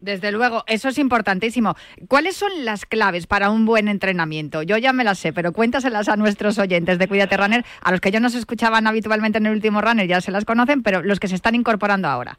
[0.00, 1.74] Desde luego, eso es importantísimo.
[2.08, 4.62] ¿Cuáles son las claves para un buen entrenamiento?
[4.62, 8.00] Yo ya me las sé, pero cuéntaselas a nuestros oyentes de Cuídate Runner, a los
[8.00, 11.18] que ya nos escuchaban habitualmente en el último Runner ya se las conocen, pero los
[11.18, 12.38] que se están incorporando ahora.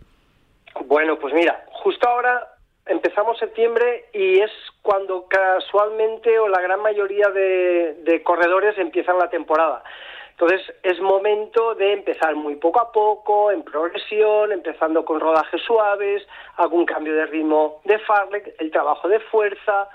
[0.86, 2.48] Bueno, pues mira, justo ahora
[2.86, 9.84] empezamos septiembre y es cuando casualmente o la gran mayoría de, corredores empiezan la temporada.
[10.32, 16.26] Entonces es momento de empezar muy poco a poco, en progresión, empezando con rodajes suaves,
[16.56, 19.90] algún cambio de ritmo de farlek, el trabajo de fuerza,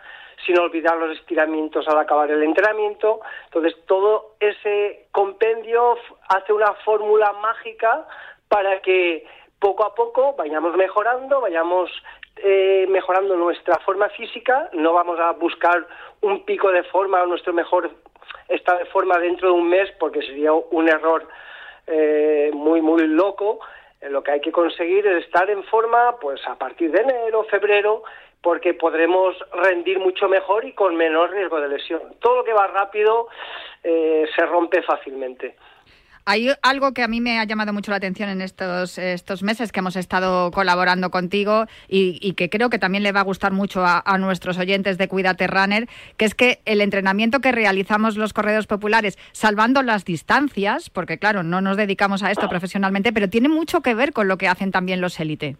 [0.44, 3.20] sin olvidar los estiramientos al acabar el entrenamiento.
[3.46, 5.96] Entonces todo ese compendio
[6.28, 8.06] hace una fórmula mágica
[8.48, 9.26] para que
[9.58, 11.90] poco a poco vayamos mejorando, vayamos
[12.36, 15.86] eh, mejorando nuestra forma física, no vamos a buscar
[16.20, 17.90] un pico de forma o nuestro mejor
[18.48, 21.28] estado de forma dentro de un mes porque sería un error
[21.86, 23.60] eh, muy muy loco.
[24.00, 27.44] Eh, lo que hay que conseguir es estar en forma pues a partir de enero,
[27.44, 28.02] febrero,
[28.42, 32.16] porque podremos rendir mucho mejor y con menor riesgo de lesión.
[32.18, 33.28] Todo lo que va rápido
[33.82, 35.56] se rompe fácilmente.
[36.26, 39.72] Hay algo que a mí me ha llamado mucho la atención en estos, estos meses
[39.72, 43.82] que hemos estado colaborando contigo y, que creo que también le va a gustar mucho
[43.84, 48.66] a, nuestros oyentes de Cuídate Runner, que es que el entrenamiento que realizamos los corredores
[48.66, 53.82] populares, salvando las distancias, porque claro, no nos dedicamos a esto profesionalmente, pero tiene mucho
[53.82, 55.56] que ver con lo que hacen también los élite.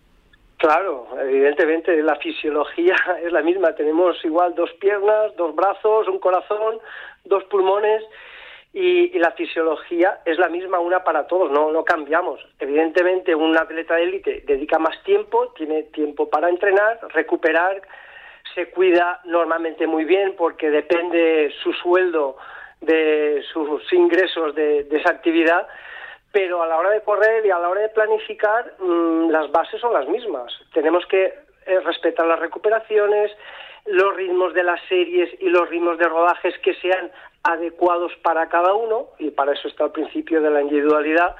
[0.56, 3.74] Claro, evidentemente la fisiología es la misma.
[3.74, 6.78] Tenemos igual dos piernas, dos brazos, un corazón,
[7.26, 8.02] dos pulmones
[8.74, 12.44] y, la fisiología es la misma una para todos, no, no cambiamos.
[12.58, 17.80] Evidentemente, un atleta de élite dedica más tiempo, tiene tiempo para entrenar, recuperar,
[18.52, 22.36] se cuida normalmente muy bien porque depende su sueldo
[22.80, 25.68] de sus ingresos de, esa actividad,
[26.32, 29.80] pero a la hora de correr y a la hora de planificar, mm, las bases
[29.80, 30.52] son las mismas.
[30.72, 31.32] Tenemos que
[31.66, 33.30] eh, respetar las recuperaciones,
[33.86, 37.12] los ritmos de las series y los ritmos de rodajes que sean
[37.44, 41.36] adecuados para cada uno, y para eso está el principio de la individualidad,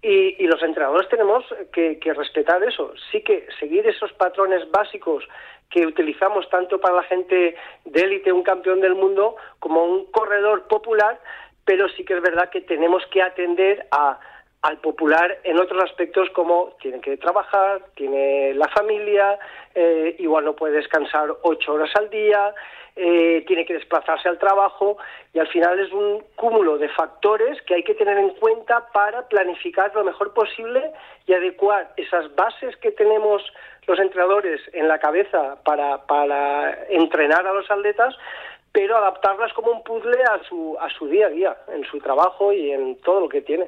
[0.00, 2.92] y, los entrenadores tenemos que, respetar eso.
[3.10, 5.24] Sí que seguir esos patrones básicos
[5.70, 10.68] que utilizamos tanto para la gente de élite, un campeón del mundo, como un corredor
[10.68, 11.18] popular,
[11.64, 14.18] pero sí que es verdad que tenemos que atender a,
[14.62, 19.38] al popular en otros aspectos como tiene que trabajar, tiene la familia,
[19.74, 22.54] eh, igual no puede descansar ocho horas al día,
[22.98, 24.98] eh, tiene que desplazarse al trabajo
[25.32, 29.28] y al final es un cúmulo de factores que hay que tener en cuenta para
[29.28, 30.90] planificar lo mejor posible
[31.26, 33.42] y adecuar esas bases que tenemos
[33.86, 38.16] los entrenadores en la cabeza para, para entrenar a los atletas
[38.72, 42.52] pero adaptarlas como un puzzle a su, a su día a día, en su trabajo
[42.52, 43.66] y en todo lo que tiene.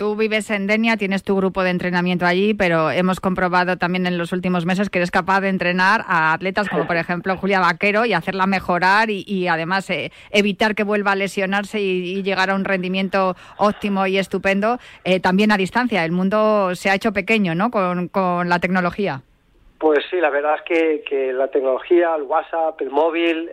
[0.00, 4.16] Tú vives en Denia, tienes tu grupo de entrenamiento allí, pero hemos comprobado también en
[4.16, 8.06] los últimos meses que eres capaz de entrenar a atletas como por ejemplo Julia Vaquero
[8.06, 12.64] y hacerla mejorar y, además eh, evitar que vuelva a lesionarse y, llegar a un
[12.64, 16.02] rendimiento óptimo y estupendo eh, también a distancia.
[16.02, 17.70] El mundo se ha hecho pequeño, ¿no?
[17.70, 19.20] Con, la tecnología.
[19.76, 23.50] Pues sí, la verdad es que, la tecnología, el WhatsApp, el móvil,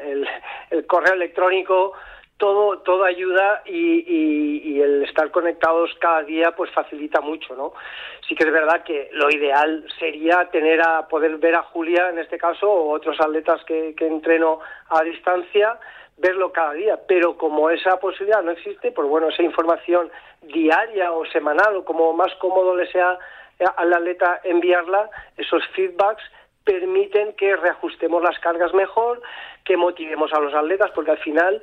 [0.72, 1.92] el correo electrónico,
[2.38, 7.74] todo, todo ayuda y, el estar conectados cada día pues facilita mucho, ¿no?
[8.28, 12.20] Sí que es verdad que lo ideal sería tener a poder ver a Julia en
[12.20, 15.80] este caso o otros atletas que, que entreno a distancia
[16.18, 21.26] verlo cada día, pero como esa posibilidad no existe, pues bueno, esa información diaria o
[21.26, 23.18] semanal o como más cómodo le sea
[23.76, 26.24] al atleta enviarla, esos feedbacks
[26.64, 29.22] permiten que reajustemos las cargas mejor,
[29.68, 31.62] que motivemos a los atletas, porque al final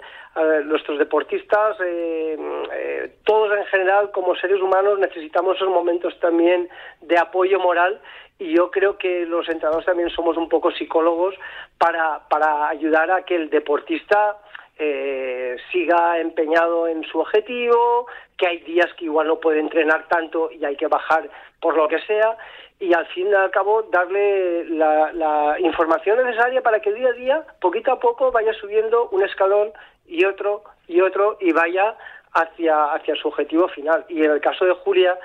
[0.66, 2.36] nuestros deportistas, eh,
[2.72, 6.68] eh, todos en general como seres humanos necesitamos esos momentos también
[7.00, 8.00] de apoyo moral
[8.38, 11.34] y yo creo que los entrenadores también somos un poco psicólogos
[11.78, 14.36] para, para ayudar a que el deportista
[14.76, 20.50] eh, siga empeñado en su objetivo, que hay días que igual no puede entrenar tanto
[20.50, 22.36] y hay que bajar por lo que sea,
[22.84, 27.46] y al fin y al cabo darle la, información necesaria para que día a día,
[27.60, 29.72] poquito a poco, vaya subiendo un escalón
[30.06, 31.96] y otro y otro y vaya
[32.32, 34.04] hacia, hacia su objetivo final.
[34.08, 35.18] Y en el caso de Julia,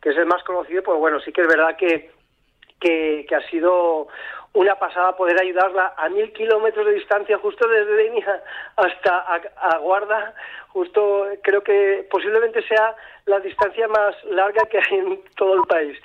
[0.00, 2.10] que es el más conocido, pues bueno, sí que es verdad que,
[2.80, 4.08] que, ha sido
[4.54, 8.42] una pasada poder ayudarla a mil kilómetros de distancia, justo desde Denia
[8.76, 9.18] hasta
[9.56, 10.34] a, Guarda,
[10.68, 12.94] justo creo que posiblemente sea
[13.26, 15.98] la distancia más larga que hay en todo el país.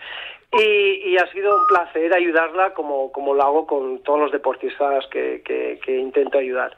[0.54, 5.42] Y, ha sido un placer ayudarla como, como lo hago con todos los deportistas que,
[5.44, 6.76] que intento ayudar.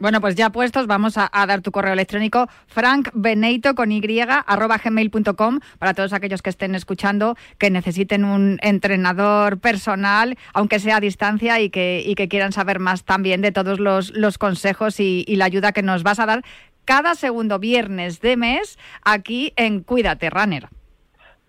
[0.00, 4.00] Bueno, pues ya puestos, vamos a, dar tu correo electrónico frankbeneito con y
[4.46, 10.98] arroba gmail.com para todos aquellos que estén escuchando que necesiten un entrenador personal, aunque sea
[10.98, 15.00] a distancia y que, y que quieran saber más también de todos los, los consejos
[15.00, 16.42] y, y la ayuda que nos vas a dar
[16.84, 20.68] cada segundo viernes de mes aquí en Cuídate Runner.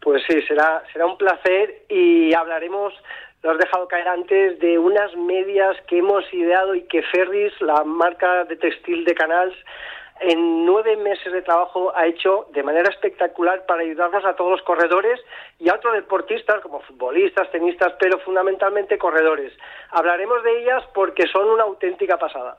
[0.01, 2.93] Pues sí, será, será un placer y hablaremos
[3.41, 7.83] lo has dejado caer antes, de unas medias que hemos ideado y que Ferris, la
[7.85, 9.55] marca de textil de Canals,
[10.19, 14.61] en nueve meses de trabajo ha hecho de manera espectacular para ayudarnos a todos los
[14.63, 15.21] corredores
[15.59, 19.53] y a otros deportistas como futbolistas, tenistas, pero fundamentalmente corredores.
[19.91, 22.57] Hablaremos de ellas porque son una auténtica pasada.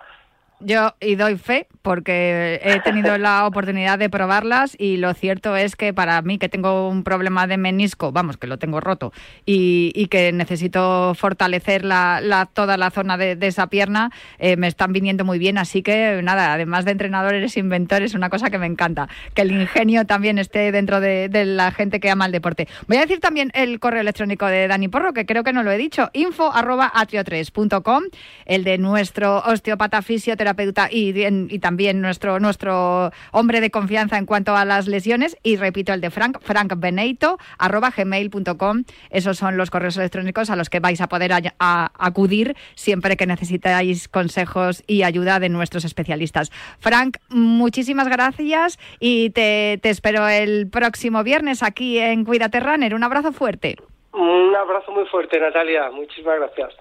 [0.62, 5.75] Yo y doy fe porque he tenido la oportunidad de probarlas y lo cierto es
[5.75, 9.12] que para mí que tengo un problema de menisco, vamos, que lo tengo roto
[9.46, 15.25] y, que necesito fortalecer la, toda la zona de, esa pierna, eh, me están viniendo
[15.25, 15.57] muy bien.
[15.57, 20.05] Así que nada, además de entrenadores, inventores, una cosa que me encanta, que el ingenio
[20.05, 22.68] también esté dentro de, la gente que ama el deporte.
[22.87, 25.70] Voy a decir también el correo electrónico de Dani Porro, que creo que no lo
[25.70, 28.03] he dicho, info arroba atrio3.com,
[28.44, 30.49] el de nuestro osteopata fisioterapeuta
[30.90, 35.36] y, también nuestro, nuestro hombre de confianza en cuanto a las lesiones.
[35.42, 38.84] Y repito, el de Frank, frankbeneito, arroba gmail.com.
[39.10, 44.08] Esos son los correos electrónicos a los que vais a poder acudir siempre que necesitáis
[44.08, 46.50] consejos y ayuda de nuestros especialistas.
[46.78, 52.94] Frank, muchísimas gracias y te, te espero el próximo viernes aquí en Cuídate Runner.
[52.94, 53.76] Un abrazo fuerte.
[54.12, 55.90] Un abrazo muy fuerte, Natalia.
[55.90, 56.74] Muchísimas gracias.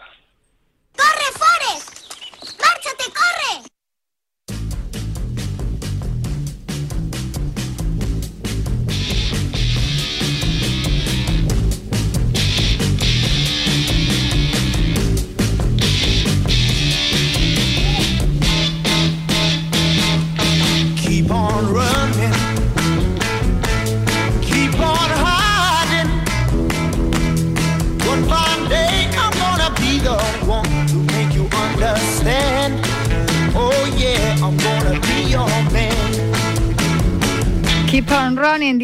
[0.96, 1.99] ¡Corre, Forest!
[3.00, 3.79] ¡Márchate, corre!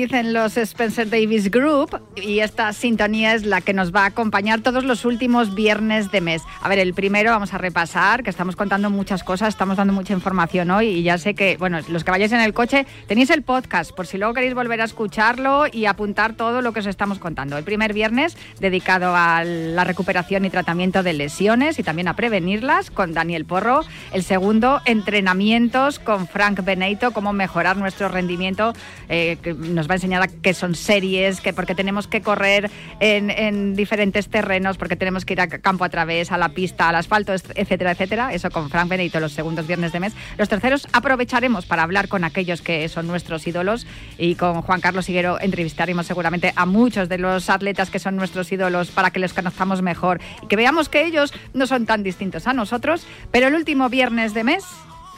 [0.06, 4.62] Dicen los Spencer Davis Group, y esta sintonía es la que nos va a acompañar
[4.62, 6.44] todos los últimos viernes de mes.
[6.62, 10.13] A ver, el primero vamos a repasar, que estamos contando muchas cosas, estamos dando mucha
[10.13, 13.41] información hoy, y ya sé que, bueno, los que vayáis en el coche, tenéis el
[13.41, 17.18] podcast, por si luego queréis volver a escucharlo y apuntar todo lo que os estamos
[17.18, 17.58] contando.
[17.58, 22.91] El primer viernes dedicado a la recuperación y tratamiento de lesiones y también a prevenirlas
[22.91, 23.82] con Daniel Porro.
[24.13, 28.74] El segundo, entrenamientos con Frank Beneito, cómo mejorar nuestro rendimiento
[29.10, 32.70] eh, que nos va a enseñar a qué son series, que porque tenemos que correr
[33.00, 36.96] en, diferentes terrenos, porque tenemos que ir a campo a través, a la pista, al
[36.96, 38.34] asfalto, etcétera, etcétera.
[38.34, 40.14] Eso con Frank Benito los segundos viernes de mes.
[40.38, 45.10] Los terceros aprovecharemos para hablar con aquellos que son nuestros ídolos y con Juan Carlos
[45.10, 49.34] Higuero entrevistaremos seguramente a muchos de los atletas que son nuestros ídolos para que los
[49.34, 53.06] conozcamos mejor y que veamos que ellos no son tan distintos a nosotros.
[53.32, 54.64] Pero el último viernes de mes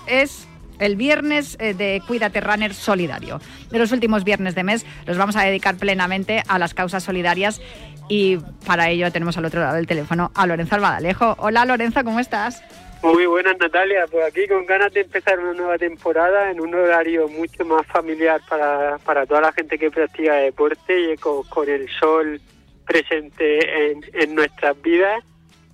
[0.08, 0.48] es
[0.80, 3.40] el viernes eh, de Cuídate Runner Solidario.
[3.72, 7.62] De los últimos viernes de mes los vamos a dedicar plenamente a las causas solidarias
[8.10, 11.36] y para ello tenemos al otro lado del teléfono a Lorenzo Albadalejo.
[11.40, 12.64] Hola Lorenzo, ¿cómo estás?
[13.04, 17.28] Muy buenas Natalia, pues aquí con ganas de empezar una nueva temporada en un horario
[17.28, 22.42] mucho más familiar para, para toda la gente que practica deporte y con, el sol
[22.86, 25.24] presente en, en nuestras vidas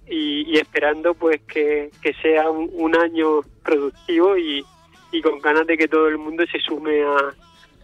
[0.05, 4.65] y, esperando pues que, sea un año productivo y,
[5.13, 7.33] y con ganas de que todo el mundo se sume a,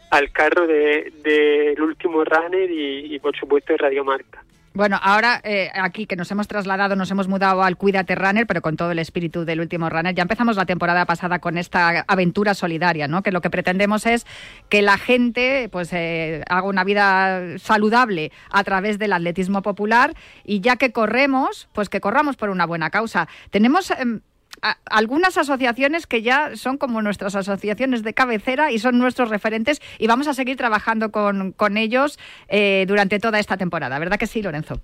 [0.09, 4.43] al carro del de, último runner y, por supuesto de Radio Marca.
[4.71, 8.61] Bueno, ahora eh, aquí que nos hemos trasladado, nos hemos mudado al Cuídate Runner, pero
[8.61, 10.13] con todo el espíritu del último runner.
[10.13, 13.23] Ya empezamos la temporada pasada con esta aventura solidaria, ¿no?
[13.23, 14.25] Que lo que pretendemos es
[14.69, 20.13] que la gente, pues, eh, haga una vida saludable a través del atletismo popular
[20.45, 23.27] y ya que corremos, pues que corramos por una buena causa.
[23.49, 23.91] Tenemos
[24.85, 30.07] algunas asociaciones que ya son como nuestras asociaciones de cabecera y son nuestros referentes y
[30.07, 34.41] vamos a seguir trabajando con, con ellos eh, durante toda esta temporada, ¿verdad que sí,
[34.41, 34.75] Lorenzo?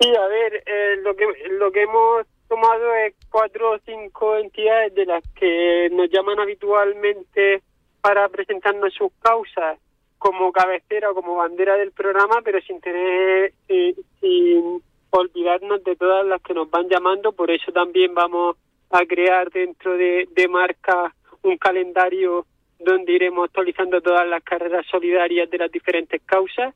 [0.00, 4.94] Sí, a ver, eh, lo, que, lo que hemos tomado es cuatro o cinco entidades
[4.94, 7.62] de las que nos llaman habitualmente
[8.00, 9.78] para presentarnos sus causas
[10.18, 16.26] como cabecera o como bandera del programa, pero sin tener, eh, sin olvidarnos de todas
[16.26, 17.32] las que nos van llamando.
[17.32, 18.56] Por eso también vamos
[18.94, 22.46] a crear dentro de, de marca un calendario
[22.78, 26.74] donde iremos actualizando todas las carreras solidarias de las diferentes causas,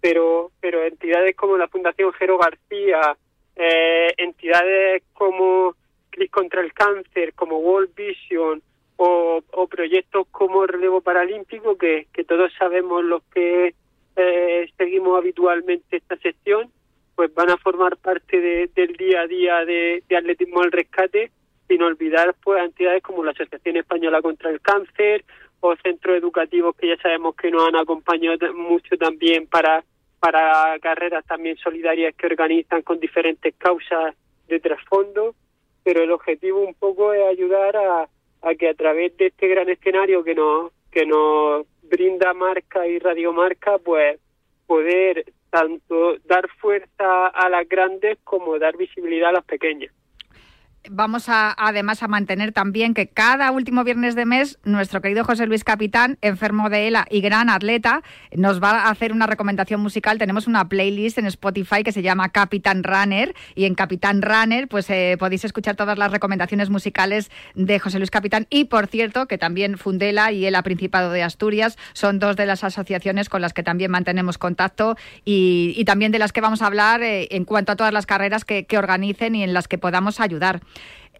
[0.00, 3.16] pero, pero entidades como la Fundación Jero García,
[3.56, 5.74] eh, entidades como
[6.10, 8.62] Cris contra el Cáncer, como World Vision,
[8.98, 13.74] o, proyectos como Relevo Paralímpico, que, que todos sabemos los que
[14.16, 16.70] eh, seguimos habitualmente esta sesión,
[17.14, 21.30] pues van a formar parte del día a día de, atletismo al rescate,
[21.68, 25.24] sin olvidar pues entidades como la Asociación Española contra el Cáncer
[25.60, 29.84] o centros educativos que ya sabemos que nos han acompañado mucho también para
[30.20, 34.14] para carreras también solidarias que organizan con diferentes causas
[34.48, 35.34] de trasfondo,
[35.84, 38.08] pero el objetivo un poco es ayudar a,
[38.42, 42.98] a que a través de este gran escenario que nos, que nos brinda marca y
[42.98, 44.18] radiomarca, pues
[44.66, 49.92] poder tanto dar fuerza a las grandes como dar visibilidad a las pequeñas
[50.90, 55.46] vamos a, además a mantener también que cada último viernes de mes nuestro querido José
[55.46, 58.02] Luis Capitán, enfermo de ELA y gran atleta,
[58.34, 60.18] nos va a hacer una recomendación musical.
[60.18, 64.88] Tenemos una playlist en Spotify que se llama Capitán Runner y en Capitán Runner pues
[64.90, 69.38] eh, podéis escuchar todas las recomendaciones musicales de José Luis Capitán y por cierto que
[69.38, 73.62] también Fundela y ELA Principado de Asturias son dos de las asociaciones con las que
[73.62, 77.76] también mantenemos contacto y, también de las que vamos a hablar eh, en cuanto a
[77.76, 80.60] todas las carreras que organicen y en las que podamos ayudar.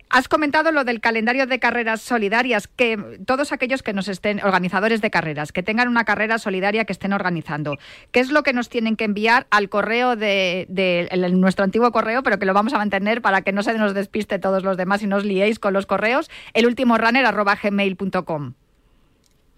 [0.09, 2.97] Has comentado lo del calendario de carreras solidarias, que
[3.27, 7.13] todos aquellos que nos estén, organizadores de carreras, que tengan una carrera solidaria que estén
[7.13, 7.77] organizando,
[8.13, 10.67] ¿qué es lo que nos tienen que enviar al correo de,
[11.33, 14.39] nuestro antiguo correo, pero que lo vamos a mantener para que no se nos despiste
[14.39, 18.55] todos los demás y nos liéis con los correos, el último runner@gmail.com?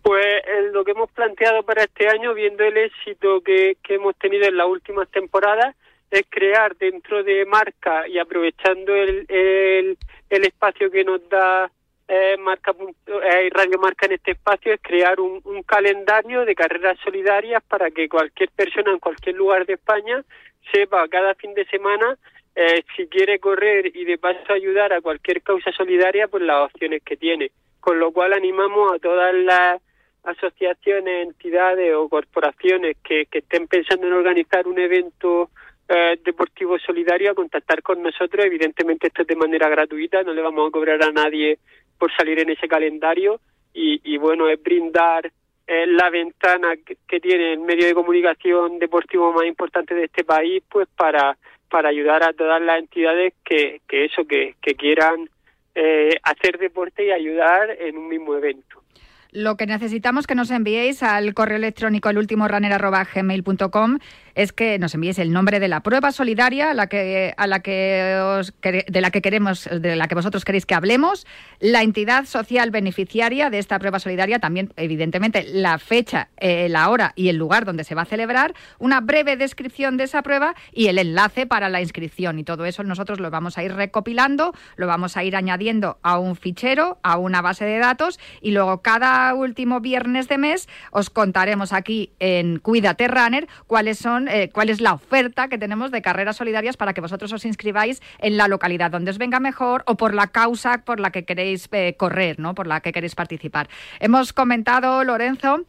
[0.01, 0.43] Pues
[0.73, 4.57] lo que hemos planteado para este año, viendo el éxito que, que hemos tenido en
[4.57, 5.77] las últimas temporadas,
[6.11, 11.71] es crear dentro de marca y aprovechando el, el, espacio que nos da
[12.07, 12.75] eh, marca
[13.07, 17.91] eh, Radio Marca en este espacio es crear un, un, calendario de carreras solidarias para
[17.91, 20.25] que cualquier persona en cualquier lugar de España
[20.73, 22.17] sepa cada fin de semana
[22.55, 27.03] eh, si quiere correr y de paso ayudar a cualquier causa solidaria pues las opciones
[27.05, 27.53] que tiene.
[27.79, 29.81] Con lo cual animamos a todas las
[30.25, 35.51] asociaciones, entidades o corporaciones que, que estén pensando en organizar un evento
[35.89, 38.45] eh, deportivo solidario a contactar con nosotros.
[38.45, 41.59] Evidentemente esto es de manera gratuita, no le vamos a cobrar a nadie
[41.99, 43.41] por salir en ese calendario
[43.81, 45.31] y, bueno, es brindar
[45.67, 50.65] eh, la ventana que, tiene el medio de comunicación deportivo más importante de este país,
[50.69, 51.39] pues para,
[51.71, 55.29] para ayudar a todas las entidades que, que eso, que, que quieran
[55.77, 58.83] eh, hacer deporte y ayudar en un mismo evento.
[59.31, 63.99] Lo que necesitamos que nos enviéis al correo electrónico elultimorunner@gmail.com
[64.39, 67.59] es que nos envíes el nombre de la prueba solidaria a la que, a la
[67.59, 71.27] de la que queremos, de la que vosotros queréis que hablemos,
[71.59, 77.15] la entidad social beneficiaria de esta prueba solidaria, también evidentemente la fecha, eh, la hora
[77.17, 80.87] y el lugar donde se va a celebrar, una breve descripción de esa prueba y
[80.87, 82.39] el enlace para la inscripción.
[82.39, 86.21] Y todo eso nosotros lo vamos a ir recopilando, lo vamos a ir añadiendo a
[86.21, 91.11] un fichero, a una base de datos y luego cada último viernes de mes os
[91.11, 96.03] contaremos aquí en Cuídate Runner cuáles son eh, cuál es la oferta que tenemos de
[96.03, 99.97] carreras solidarias para que vosotros os inscribáis en la localidad donde os venga mejor o
[99.97, 102.55] por la causa por la que queréis eh, correr, ¿no?
[102.55, 103.69] por la que queréis participar.
[104.01, 105.65] Hemos comentado, Lorenzo,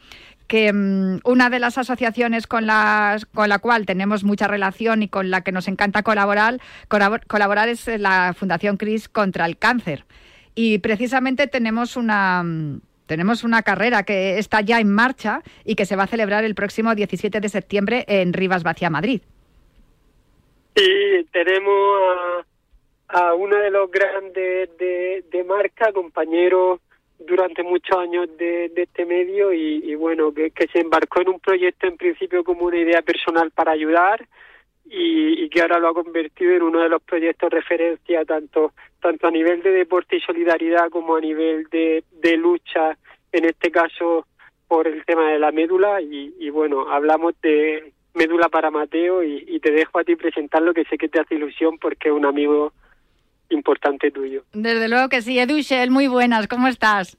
[0.48, 5.08] que mm, una de las asociaciones con, las, con la cual tenemos mucha relación y
[5.08, 6.60] con la que nos encanta colaborar,
[7.28, 10.06] colaborar es la Fundación CRIS contra el cáncer.
[10.56, 15.86] Y precisamente tenemos una mm, tenemos una carrera que está ya en marcha y que
[15.86, 19.22] se va a celebrar el próximo 17 de septiembre en Rivas Vacía, Madrid.
[20.76, 22.46] Sí, tenemos
[23.08, 26.82] a, uno de los grandes de, marca, compañero
[27.18, 31.98] durante muchos años de, este medio y, bueno, que, se embarcó en un proyecto en
[31.98, 34.24] principio como una idea personal para ayudar
[34.90, 39.32] y, que ahora lo ha convertido en uno de los proyectos referencia tanto tanto a
[39.32, 42.98] nivel de deporte y solidaridad como a nivel de, de lucha,
[43.32, 44.26] en este caso
[44.70, 49.72] por el tema de la médula y, bueno, hablamos de médula para Mateo y, te
[49.72, 52.72] dejo a ti presentarlo que sé que te hace ilusión porque es un amigo
[53.50, 54.44] importante tuyo.
[54.54, 57.18] Desde luego que sí, Edushel, muy buenas, ¿cómo estás?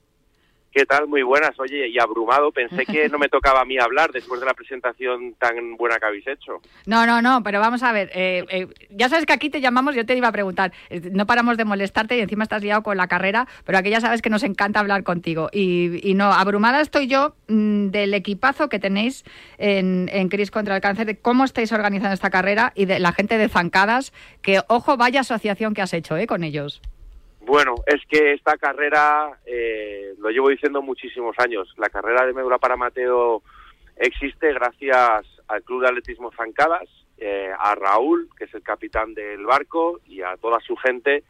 [0.71, 1.07] ¿Qué tal?
[1.07, 1.51] Muy buenas.
[1.59, 5.33] Oye, y abrumado, pensé que no me tocaba a mí hablar después de la presentación
[5.37, 6.61] tan buena que habéis hecho.
[6.85, 8.09] No, no, no, pero vamos a ver.
[8.13, 10.71] eh, eh, ya sabes que aquí te llamamos, yo te iba a preguntar.
[10.89, 13.99] eh, No paramos de molestarte y encima estás liado con la carrera, pero aquí ya
[13.99, 15.49] sabes que nos encanta hablar contigo.
[15.51, 19.25] Y, no, abrumada estoy yo mm, del equipazo que tenéis
[19.57, 23.11] en, en Cris contra el Cáncer, de cómo estáis organizando esta carrera y de la
[23.11, 26.81] gente de Zancadas, que ojo, vaya asociación que has hecho con ellos.
[27.41, 32.59] Bueno, es que esta carrera, eh, lo llevo diciendo muchísimos años, la carrera de médula
[32.59, 33.41] para Mateo
[33.97, 36.87] existe gracias al Club de Atletismo Zancadas,
[37.17, 41.23] eh, a Raúl, que es el capitán del barco, y a toda su gente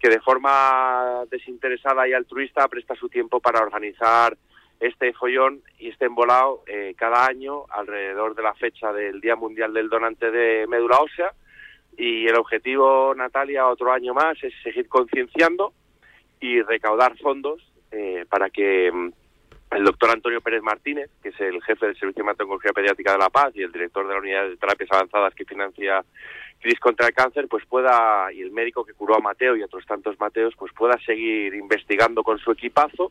[0.00, 4.36] que de forma desinteresada y altruista presta su tiempo para organizar
[4.80, 9.72] este follón y este embolado eh, cada año alrededor de la fecha del Día Mundial
[9.72, 11.32] del Donante de Médula Ósea.
[11.98, 15.72] Y el objetivo, Natalia, otro año más, es seguir concienciando
[16.40, 19.08] y recaudar fondos eh, para que mm,
[19.72, 23.18] el doctor Antonio Pérez Martínez, que es el jefe del Servicio de Hematología Pediátrica de
[23.18, 26.04] La Paz y el director de la Unidad de Terapias Avanzadas que financia
[26.60, 29.84] Cris contra el Cáncer, pues pueda, y el médico que curó a Mateo y otros
[29.84, 33.10] tantos Mateos, pues pueda seguir investigando con su equipazo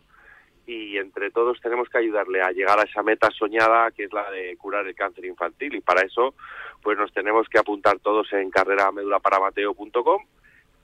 [0.68, 4.30] y entre todos tenemos que ayudarle a llegar a esa meta soñada que es la
[4.30, 5.76] de curar el cáncer infantil.
[5.76, 6.36] Y para eso
[6.84, 10.24] pues nos tenemos que apuntar todos en carreramedulaparamateo.com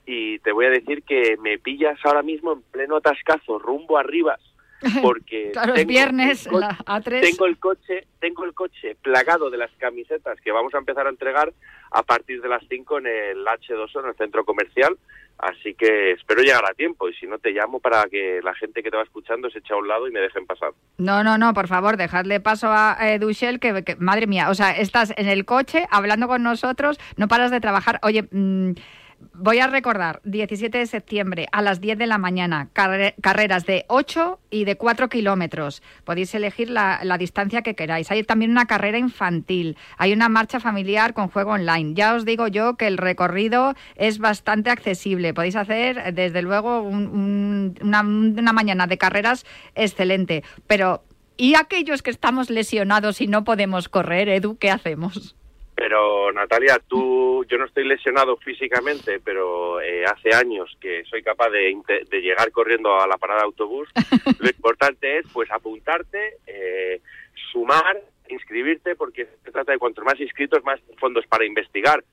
[0.06, 4.38] y te voy a decir que me pillas ahora mismo en pleno atascazo rumbo arriba
[5.02, 7.20] porque Claro, es tengo viernes, el co- la A3.
[7.20, 11.10] tengo el coche tengo el coche plagado de las camisetas que vamos a empezar a
[11.10, 11.52] entregar
[11.90, 14.96] a partir de las 5 en el H2O en el centro comercial
[15.38, 18.82] así que espero llegar a tiempo y si no te llamo para que la gente
[18.82, 21.38] que te va escuchando se eche a un lado y me dejen pasar No, no,
[21.38, 25.12] no, por favor, dejadle paso a eh, Duchel, que, que- madre mía, o sea, estás
[25.16, 27.98] en el coche hablando con nosotros, no paras de trabajar.
[28.02, 28.72] Oye, mm,
[29.32, 33.84] voy a recordar, 17 de septiembre a las 10 de la mañana, carre- carreras de
[33.88, 35.82] 8 y de 4 kilómetros.
[36.04, 38.10] Podéis elegir la, distancia que queráis.
[38.10, 41.94] Hay también una carrera infantil, hay una marcha familiar con juego online.
[41.94, 45.32] Ya os digo yo que el recorrido es bastante accesible.
[45.34, 50.42] Podéis hacer, desde luego, un- una, una mañana de carreras excelente.
[50.66, 51.04] Pero,
[51.36, 55.36] ¿y aquellos que estamos lesionados y no podemos correr, Edu, qué hacemos?
[55.74, 61.50] Pero Natalia, tú, yo no estoy lesionado físicamente, pero eh, hace años que soy capaz
[61.50, 61.76] de,
[62.12, 63.88] llegar corriendo a la parada de autobús.
[64.38, 67.00] Lo importante es, pues, apuntarte, eh,
[67.50, 72.04] sumar, inscribirte, porque se trata de cuantos más inscritos, más fondos para investigar.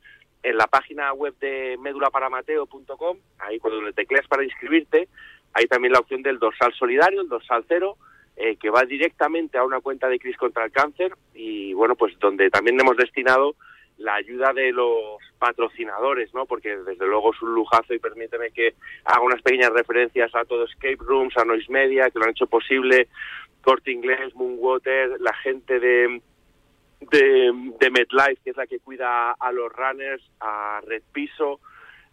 [0.43, 5.07] En la página web de médulaparamateo.com, ahí cuando le tecleas para inscribirte,
[5.53, 7.97] hay también la opción del dorsal solidario, el dorsal cero,
[8.41, 12.17] eh, que va directamente a una cuenta de Cris contra el cáncer y bueno, pues
[12.19, 13.55] donde también hemos destinado
[13.97, 16.45] la ayuda de los patrocinadores, ¿no?
[16.47, 18.73] Porque desde luego es un lujazo y permíteme que
[19.05, 22.47] haga unas pequeñas referencias a todo Escape Rooms, a Noise Media, que lo han hecho
[22.47, 23.07] posible,
[23.61, 26.21] Corte Inglés, Moonwater, la gente de
[27.01, 28.07] de, de
[28.43, 31.59] que es la que cuida a los runners, a Red Piso,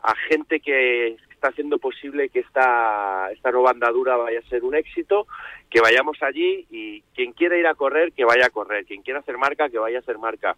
[0.03, 4.75] a gente que está haciendo posible que esta, esta nueva andadura vaya a ser un
[4.75, 5.29] éxito,
[5.71, 9.21] que vayamos allí y quien quiera ir a correr, que vaya a correr, quien quiera
[9.21, 10.57] hacer marca, que vaya a hacer marca,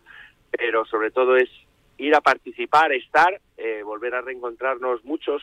[0.50, 1.50] pero sobre todo es
[1.98, 5.42] ir a participar, estar, eh, volver a reencontrarnos muchos,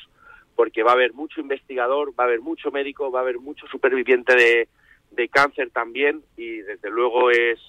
[0.55, 3.67] porque va a haber mucho investigador, va a haber mucho médico, va a haber mucho
[3.67, 4.67] superviviente de,
[5.11, 7.59] de cáncer también y desde luego es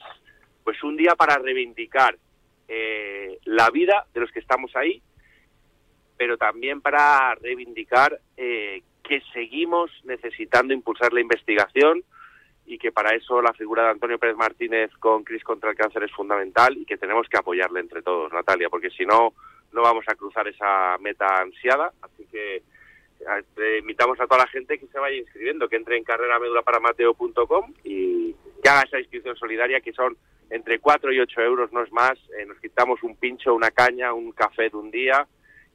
[0.65, 2.17] pues un día para reivindicar
[2.67, 5.03] eh, la vida de los que estamos ahí,
[6.19, 12.03] pero también para reivindicar eh, que seguimos necesitando impulsar la investigación
[12.67, 16.03] y que para eso la figura de Antonio Pérez Martínez con Cris contra el cáncer
[16.03, 19.33] es fundamental y que tenemos que apoyarle entre todos, Natalia, porque si no,
[19.73, 21.93] no vamos a cruzar esa meta ansiada.
[22.03, 26.05] Así que eh, invitamos a toda la gente que se vaya inscribiendo, que entre en
[26.05, 30.19] carreramedulaparamateo.com y que haga esa inscripción solidaria, que son
[30.51, 32.19] entre 4 y 8 euros, no es más.
[32.39, 35.27] Eh, nos quitamos un pincho, una caña, un café de un día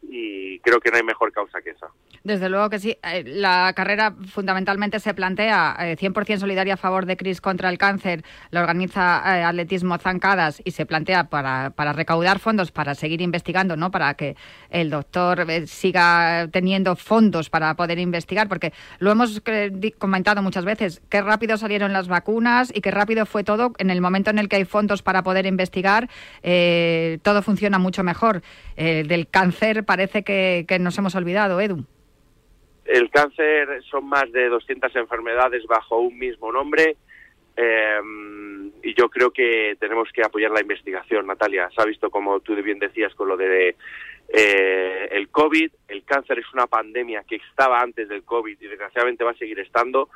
[0.10, 1.88] y creo que no hay mejor causa que esa.
[2.24, 2.98] Desde luego que sí.
[3.04, 7.78] Eh, La carrera fundamentalmente se plantea eh, 100% solidaria a favor de Cris contra el
[7.78, 8.24] cáncer.
[8.52, 13.76] La organiza eh, Atletismo Zancadas y se plantea para, para recaudar fondos, para seguir investigando,
[13.76, 13.92] ¿no?
[13.92, 14.36] Para que
[14.70, 20.66] el doctor eh, siga teniendo fondos para poder investigar, porque lo hemos eh, comentado muchas
[20.66, 23.74] veces, qué rápido salieron las vacunas y qué rápido fue todo.
[23.78, 26.10] En el momento en el que hay fondos para poder investigar,
[26.42, 28.42] eh, todo funciona mucho mejor.
[28.76, 31.86] Eh, del cáncer parece que, nos hemos olvidado, Edu.
[32.86, 36.98] El cáncer son más de 200 enfermedades bajo un mismo nombre
[37.56, 38.02] eh,
[38.82, 41.70] y yo creo que tenemos que apoyar la investigación, Natalia.
[41.76, 43.76] Se ha visto, como tú bien decías, con lo de
[44.30, 45.72] eh, el COVID.
[45.88, 49.60] El cáncer es una pandemia que estaba antes del COVID y desgraciadamente va a seguir
[49.60, 50.10] estando.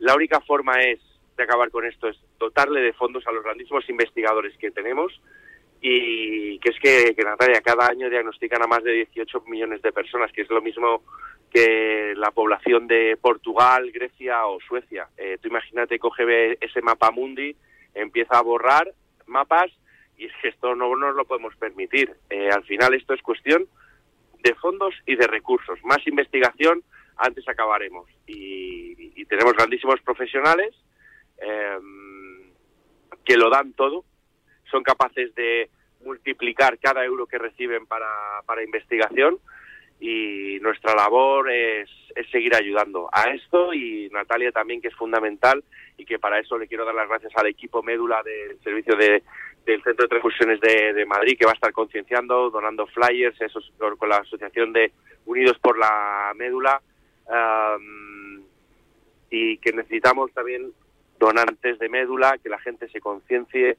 [0.00, 0.98] La única forma es
[1.36, 5.12] de acabar con esto es dotarle de fondos a los grandísimos investigadores que tenemos
[5.84, 9.92] y que es que, que Natalia cada año diagnostican a más de 18 millones de
[9.92, 11.02] personas, que es lo mismo
[11.52, 15.08] que la población de Portugal, Grecia o Suecia.
[15.18, 17.56] Eh, tú imagínate, coge ese mapa mundi,
[17.94, 18.92] empieza a borrar
[19.26, 19.72] mapas
[20.16, 22.14] y es que esto no nos lo podemos permitir.
[22.30, 23.66] Eh, al final esto es cuestión
[24.40, 25.78] de fondos y de recursos.
[25.82, 26.82] Más investigación,
[27.16, 28.08] antes acabaremos.
[28.26, 30.74] Y, tenemos grandísimos profesionales
[31.38, 31.78] eh,
[33.24, 34.04] que lo dan todo,
[34.72, 35.70] son capaces de
[36.04, 38.08] multiplicar cada euro que reciben para,
[38.44, 39.38] para investigación
[40.00, 45.62] y nuestra labor es, es, seguir ayudando a esto y Natalia también que es fundamental
[45.96, 49.22] y que para eso le quiero dar las gracias al equipo médula del servicio de,
[49.64, 53.60] del Centro de Transfusiones de, de, Madrid que va a estar concienciando, donando flyers, eso
[53.96, 54.90] con la asociación de
[55.26, 56.82] Unidos por la Médula
[57.28, 58.42] um,
[59.30, 60.72] y que necesitamos también
[61.20, 63.78] donantes de médula, que la gente se conciencie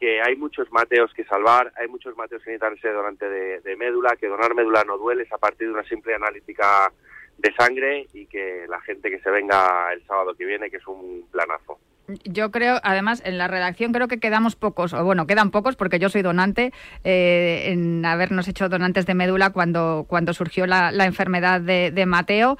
[0.00, 4.16] que hay muchos mateos que salvar, hay muchos mateos que necesitan ser donante de, médula,
[4.18, 6.90] que donar médula no duele, es a partir de una simple analítica
[7.36, 10.86] de sangre y que la gente que se venga el sábado que viene, que es
[10.86, 11.78] un planazo.
[12.24, 15.98] Yo creo, además, en la redacción creo que quedamos pocos, o bueno, quedan pocos porque
[15.98, 16.72] yo soy donante,
[17.04, 22.58] eh, en habernos hecho donantes de médula cuando, cuando surgió la, la enfermedad de Mateo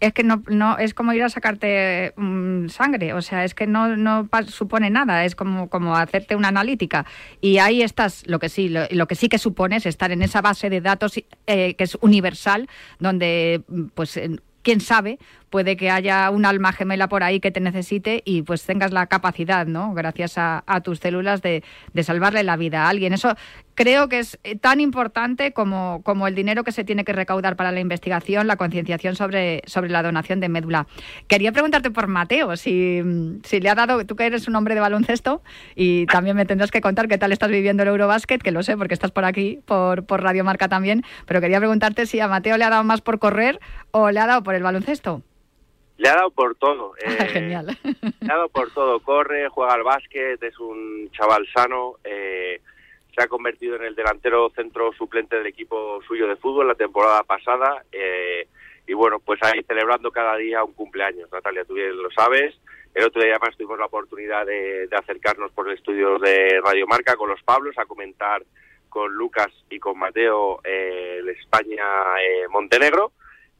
[0.00, 3.66] es que no, no es como ir a sacarte um, sangre, o sea, es que
[3.66, 7.06] no, no supone nada, es como, como hacerte una analítica.
[7.40, 10.22] Y ahí estás, lo que sí, lo, lo que sí que supone es estar en
[10.22, 12.68] esa base de datos eh, que es universal,
[12.98, 13.62] donde
[13.94, 14.20] pues
[14.62, 15.18] quién sabe,
[15.50, 19.06] puede que haya un alma gemela por ahí que te necesite y pues tengas la
[19.06, 19.94] capacidad, ¿no?
[19.94, 21.62] Gracias a, a tus células de,
[22.02, 23.12] salvarle la vida a alguien.
[23.12, 23.34] Eso
[23.74, 27.80] creo que es tan importante como, el dinero que se tiene que recaudar para la
[27.80, 30.86] investigación, la concienciación sobre, sobre la donación de médula.
[31.28, 33.02] Quería preguntarte por Mateo, si,
[33.44, 35.42] si le ha dado, tú que eres un hombre de baloncesto
[35.74, 38.76] y también me tendrás que contar qué tal estás viviendo el Eurobásquet, que lo sé
[38.76, 42.56] porque estás por aquí, por, por Radio Marca también, pero quería preguntarte si a Mateo
[42.56, 45.22] le ha dado más por correr o le ha dado por el baloncesto.
[45.98, 46.94] Le ha dado por todo.
[47.06, 47.78] Eh, Genial.
[47.82, 49.00] Le ha dado por todo.
[49.00, 51.94] Corre, juega al básquet, es un chaval sano.
[52.04, 52.60] Eh,
[53.14, 57.22] se ha convertido en el delantero centro suplente del equipo suyo de fútbol la temporada
[57.22, 57.82] pasada.
[57.92, 58.46] Eh,
[58.86, 61.30] y bueno, pues ahí celebrando cada día un cumpleaños.
[61.32, 62.54] Natalia, tú bien lo sabes.
[62.94, 66.86] El otro día además tuvimos la oportunidad de, de acercarnos por el estudio de Radio
[66.86, 68.42] Marca con los Pablos a comentar
[68.96, 73.12] con Lucas y con Mateo eh, el España-Montenegro.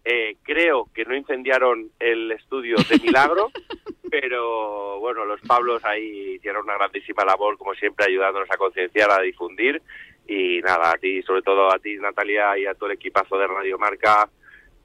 [0.09, 3.51] Eh, creo que no incendiaron el estudio de milagro,
[4.09, 9.21] pero bueno, los Pablos ahí hicieron una grandísima labor, como siempre, ayudándonos a concienciar, a
[9.21, 9.83] difundir.
[10.29, 13.49] Y nada, a ti, sobre todo a ti, Natalia, y a todo el equipazo de
[13.49, 14.31] Radio Marca,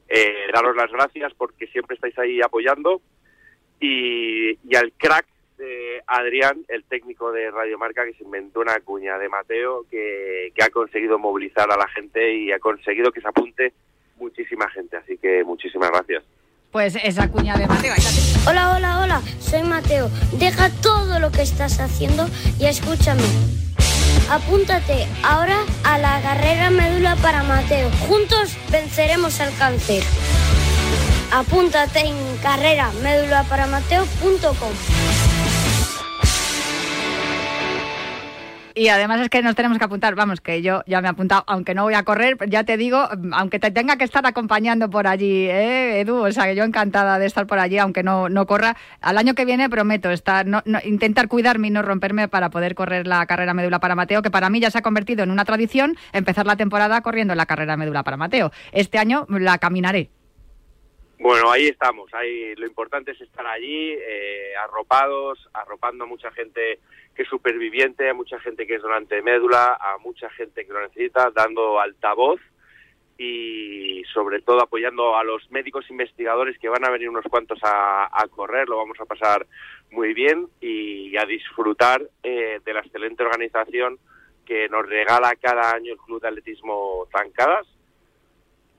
[0.09, 2.99] eh, daros las gracias porque siempre estáis ahí apoyando.
[3.79, 5.27] Y, y al crack
[5.59, 10.51] de Adrián, el técnico de Radio Marca, que se inventó una cuña de Mateo, que,
[10.55, 13.73] que ha conseguido movilizar a la gente y ha conseguido que se apunte
[14.21, 16.23] muchísima gente, así que muchísimas gracias.
[16.71, 17.93] Pues esa cuña de Mateo.
[18.47, 20.09] Hola, hola, hola, soy Mateo.
[20.39, 22.27] Deja todo lo que estás haciendo
[22.59, 23.23] y escúchame.
[24.29, 27.89] Apúntate ahora a la carrera médula para Mateo.
[28.07, 30.03] Juntos venceremos al cáncer.
[31.33, 32.91] Apúntate en carrera
[38.73, 41.43] Y además es que nos tenemos que apuntar, vamos, que yo ya me he apuntado,
[41.47, 45.07] aunque no voy a correr, ya te digo, aunque te tenga que estar acompañando por
[45.07, 46.25] allí, ¿eh, Edu?
[46.25, 48.77] O sea, que yo encantada de estar por allí, aunque no, no corra.
[49.01, 52.75] Al año que viene prometo estar, no, no, intentar cuidarme y no romperme para poder
[52.75, 55.45] correr la carrera médula para Mateo, que para mí ya se ha convertido en una
[55.45, 58.51] tradición empezar la temporada corriendo la carrera médula para Mateo.
[58.71, 60.09] Este año la caminaré.
[61.21, 62.11] Bueno, ahí estamos.
[62.13, 66.79] Ahí lo importante es estar allí, eh, arropados, arropando a mucha gente
[67.15, 70.73] que es superviviente, a mucha gente que es donante de médula, a mucha gente que
[70.73, 72.39] lo necesita, dando altavoz
[73.17, 78.09] y sobre todo apoyando a los médicos investigadores que van a venir unos cuantos a,
[78.31, 79.45] correr, lo vamos a pasar
[79.91, 83.99] muy bien y a disfrutar eh, de la excelente organización
[84.45, 87.67] que nos regala cada año el Club de Atletismo Zancadas,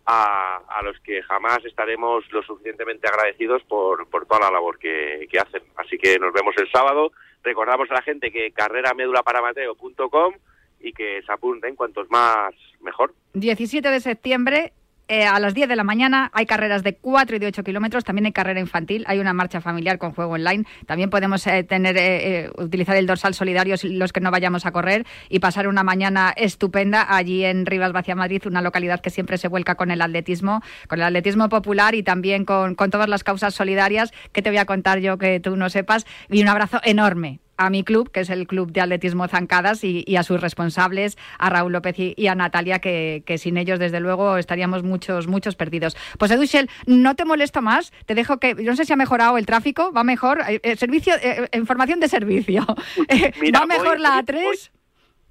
[0.06, 5.26] a, a, los que jamás estaremos lo suficientemente agradecidos por, por toda la labor que,
[5.30, 5.62] que, hacen.
[5.76, 7.12] Así que nos vemos el sábado.
[7.42, 10.34] Recordamos a la gente que carreramédulaparamateo.com
[10.80, 13.14] y que se apunten cuantos más mejor.
[13.34, 14.72] 17 de septiembre
[15.08, 18.04] eh, a las 10 de la mañana hay carreras de 4 y de 8 kilómetros,
[18.04, 21.96] también hay carrera infantil, hay una marcha familiar con juego online, también podemos eh, tener
[21.98, 26.32] eh, utilizar el dorsal solidario los que no vayamos a correr y pasar una mañana
[26.36, 30.62] estupenda allí en Rivas Vacia Madrid, una localidad que siempre se vuelca con el atletismo,
[30.88, 34.58] con el atletismo popular y también con, con todas las causas solidarias que te voy
[34.58, 36.06] a contar yo que tú no sepas.
[36.30, 40.16] Y un abrazo enorme a mi club, que es el Club de Atletismo Zancadas, y,
[40.16, 44.82] a sus responsables, a Raúl López y, a Natalia, que, sin ellos, desde luego, estaríamos
[44.82, 45.96] muchos, muchos perdidos.
[46.18, 49.46] Pues Edushel, no te molesto más, te dejo que, no sé si ha mejorado el
[49.46, 52.64] tráfico, va mejor, eh, eh, servicio, eh, información de servicio,
[53.54, 54.70] va mejor la A3.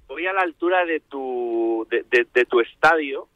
[0.08, 3.28] Voy, a la altura de tu, de, tu estadio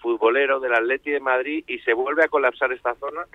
[0.00, 3.26] futbolero del Atleti de Madrid y se vuelve a colapsar esta zona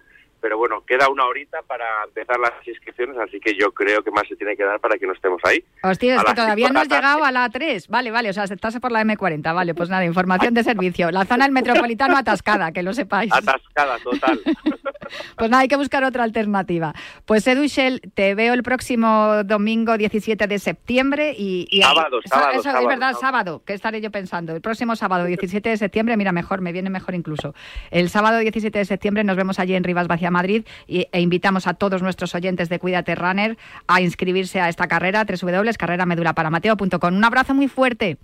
[0.41, 4.27] pero bueno, queda una horita para empezar las inscripciones, así que yo creo que más
[4.27, 5.63] se tiene que dar para que no estemos ahí.
[5.83, 7.87] Hostia, es que todavía no has llegado a la 3.
[7.87, 9.53] Vale, vale, o sea, estás por la M40.
[9.53, 11.11] Vale, pues nada, información de servicio.
[11.11, 13.31] La zona del metropolitano atascada, que lo sepáis.
[13.33, 14.39] Atascada, total.
[15.37, 16.93] pues nada, hay que buscar otra alternativa.
[17.25, 21.67] Pues Edu Shell, te veo el próximo domingo 17 de septiembre y...
[21.81, 24.55] sábado, sábado, eso, es verdad, sábado, ¿qué estaré yo pensando?
[24.55, 27.53] El próximo sábado 17 de septiembre, mira, mejor, me viene mejor incluso.
[27.91, 32.01] El sábado 17 de septiembre nos vemos allí en Rivas Madrid e invitamos a todos
[32.01, 33.57] nuestros oyentes de Cuídate Runner
[33.87, 37.15] a inscribirse a esta carrera, www.carreramedulaparamateo.com.
[37.15, 38.17] Un abrazo muy fuerte.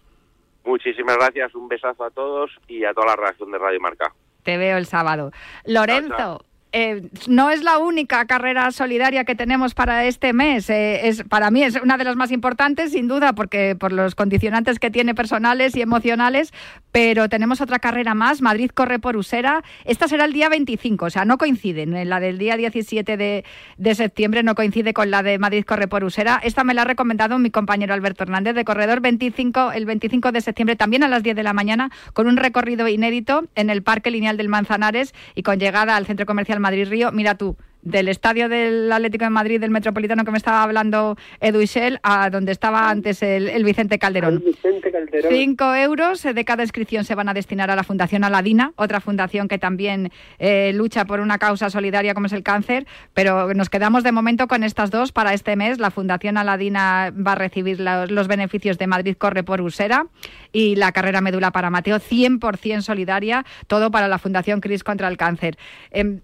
[0.66, 4.14] Muchísimas gracias, un besazo a todos y a toda la reacción de Radio Marca.
[4.44, 5.32] Te veo el sábado.
[5.66, 6.46] Lorenzo.
[6.76, 10.72] Eh, no es la única carrera solidaria que tenemos para este mes.
[10.72, 14.16] Eh, es, para mí es una de las más importantes, sin duda, porque por los
[14.16, 16.52] condicionantes que tiene personales y emocionales,
[16.92, 19.64] pero tenemos otra carrera más, Madrid corre por Usera.
[19.86, 21.96] Esta será el día 25, o sea, no coinciden.
[21.96, 23.46] Eh, la del día 17 de,
[23.78, 26.42] de septiembre no coincide con la de Madrid corre por Usera.
[26.44, 30.42] Esta me la ha recomendado mi compañero Alberto Hernández de Corredor 25, el 25 de
[30.42, 34.10] septiembre, también a las 10 de la mañana, con un recorrido inédito en el Parque
[34.10, 38.50] Lineal del Manzanares y con llegada al Centro Comercial Madrid Río, mira tú, del estadio
[38.50, 42.90] del Atlético de Madrid, del Metropolitano que me estaba hablando Edu Ishel, a donde estaba
[42.90, 44.42] antes el, Vicente Calderón.
[44.44, 45.32] Vicente Calderón.
[45.32, 49.48] Cinco euros de cada inscripción se van a destinar a la Fundación Aladina, otra fundación
[49.48, 54.04] que también eh, lucha por una causa solidaria como es el cáncer, pero nos quedamos
[54.04, 55.80] de momento con estas dos para este mes.
[55.80, 60.08] La Fundación Aladina va a recibir los, beneficios de Madrid Corre por Usera
[60.54, 65.18] y la carrera Médula para Mateo, 100% solidaria, todo para la Fundación Cris contra el
[65.18, 65.58] Cáncer.
[65.92, 66.22] Em,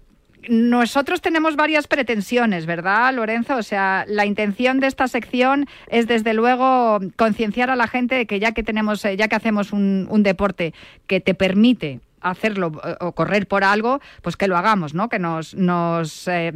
[0.48, 3.56] nosotros tenemos varias pretensiones, ¿verdad, Lorenzo?
[3.56, 8.26] O sea, la intención de esta sección es, desde luego, concienciar a la gente de
[8.26, 10.74] que ya que tenemos, eh, ya que hacemos un, deporte
[11.06, 15.08] que te permite hacerlo eh, o correr por algo, pues que lo hagamos, ¿no?
[15.08, 15.54] Que nos,
[16.28, 16.52] eh,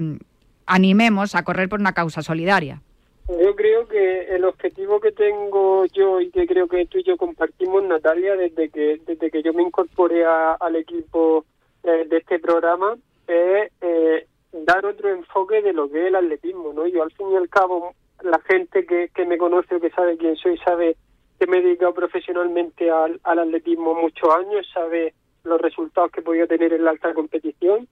[0.66, 2.80] animemos a correr por una causa solidaria.
[3.28, 7.16] Yo creo que el objetivo que tengo yo y que creo que tú y yo
[7.16, 11.44] compartimos, Natalia, desde que desde que yo me incorporé al equipo
[11.82, 12.96] de este programa,
[13.26, 16.86] es eh, dar otro enfoque de lo que es el atletismo, ¿no?
[16.86, 20.16] Yo al fin y al cabo, la gente que, que me conoce o que sabe
[20.16, 20.96] quién soy, sabe
[21.38, 26.24] que me he dedicado profesionalmente al, al atletismo muchos años, sabe los resultados que he
[26.24, 27.88] podido tener en la alta competición,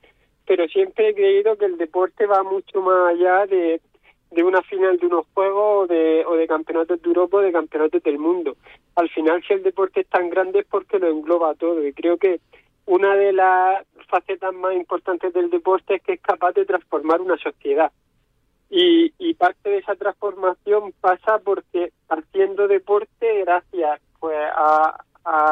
[0.46, 3.80] pero siempre he creído que el deporte va mucho más allá de,
[4.30, 7.52] de una final de unos juegos o de, o de campeonatos de Europa o de
[7.52, 8.56] campeonatos del mundo.
[8.96, 12.16] Al final, si el deporte es tan grande es porque lo engloba todo y creo
[12.16, 12.40] que
[12.86, 17.36] una de las facetas más importantes del deporte es que es capaz de transformar una
[17.36, 17.92] sociedad.
[18.70, 24.96] Y, y parte de esa transformación pasa porque haciendo deporte, gracias pues a,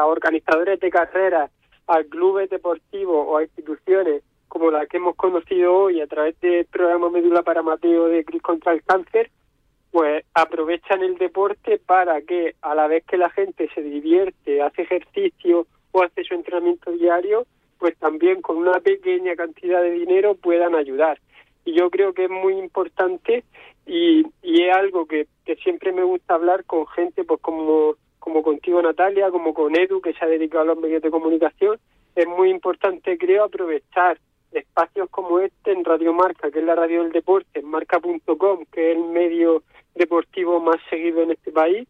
[0.05, 1.51] organizadores de carreras,
[1.87, 6.65] a clubes deportivos o a instituciones como la que hemos conocido hoy a través del
[6.65, 9.29] programa Médula para Mateo de Cris contra el Cáncer,
[9.91, 14.81] pues aprovechan el deporte para que a la vez que la gente se divierte, hace
[14.81, 17.45] ejercicio o hace su entrenamiento diario,
[17.79, 21.19] pues también con una pequeña cantidad de dinero puedan ayudar.
[21.65, 23.43] Y yo creo que es muy importante
[23.85, 28.81] y, es algo que, que siempre me gusta hablar con gente pues como, como contigo
[28.81, 31.79] Natalia, como con Edu que se ha dedicado a los medios de comunicación.
[32.15, 34.19] Es muy importante creo aprovechar
[34.51, 38.91] espacios como este en Radio Marca, que es la radio del deporte, en marca.com, que
[38.91, 39.63] es el medio
[39.95, 41.87] deportivo más seguido en este país,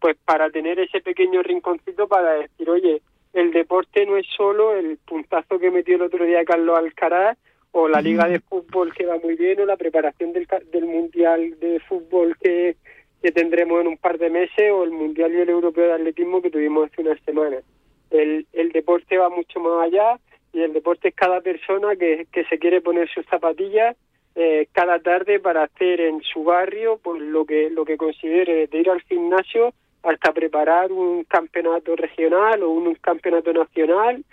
[0.00, 3.02] pues para tener ese pequeño rinconcito para decir, oye,
[3.34, 7.36] el deporte no es solo el puntazo que metió el otro día Carlos Alcaraz
[7.72, 11.58] o la liga de fútbol que va muy bien o la preparación del, del mundial
[11.58, 12.76] de fútbol que,
[13.20, 16.40] que tendremos en un par de meses o el mundial y el europeo de atletismo
[16.40, 17.64] que tuvimos hace unas semanas.
[18.10, 20.20] El, el deporte va mucho más allá
[20.52, 23.96] y el deporte es cada persona que, que se quiere poner sus zapatillas
[24.36, 28.78] eh, cada tarde para hacer en su barrio pues lo que lo que considere de
[28.78, 29.74] ir al gimnasio
[30.04, 34.24] hasta preparar un campeonato regional o un, campeonato nacional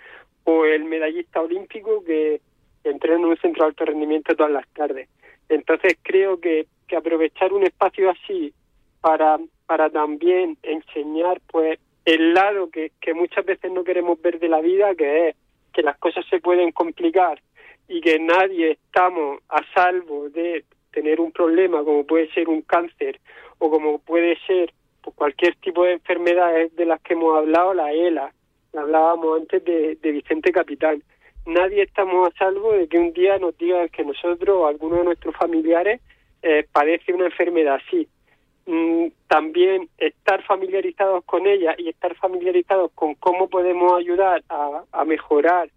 [0.44, 2.40] o el medallista olímpico que
[2.84, 5.08] entrena en un centro de alto rendimiento todas las tardes.
[5.48, 8.52] Entonces creo que, que aprovechar un espacio así
[9.00, 14.48] para, para también enseñar pues el lado que, que muchas veces no queremos ver de
[14.48, 15.36] la vida, que es
[15.72, 17.40] que las cosas se pueden complicar
[17.88, 23.20] y que nadie estamos a salvo de tener un problema como puede ser un cáncer
[23.58, 24.72] o como puede ser
[25.02, 28.32] pues, cualquier tipo de enfermedades de las que hemos hablado, la ELA,
[28.74, 31.02] hablábamos antes de, Vicente Capitán.
[31.44, 35.04] Nadie estamos a salvo de que un día nos digan que nosotros o alguno de
[35.04, 36.00] nuestros familiares
[36.42, 38.08] eh, padece una enfermedad así.
[38.66, 45.04] Mm, también estar familiarizados con ella y estar familiarizados con cómo podemos ayudar a, a
[45.04, 45.68] mejorar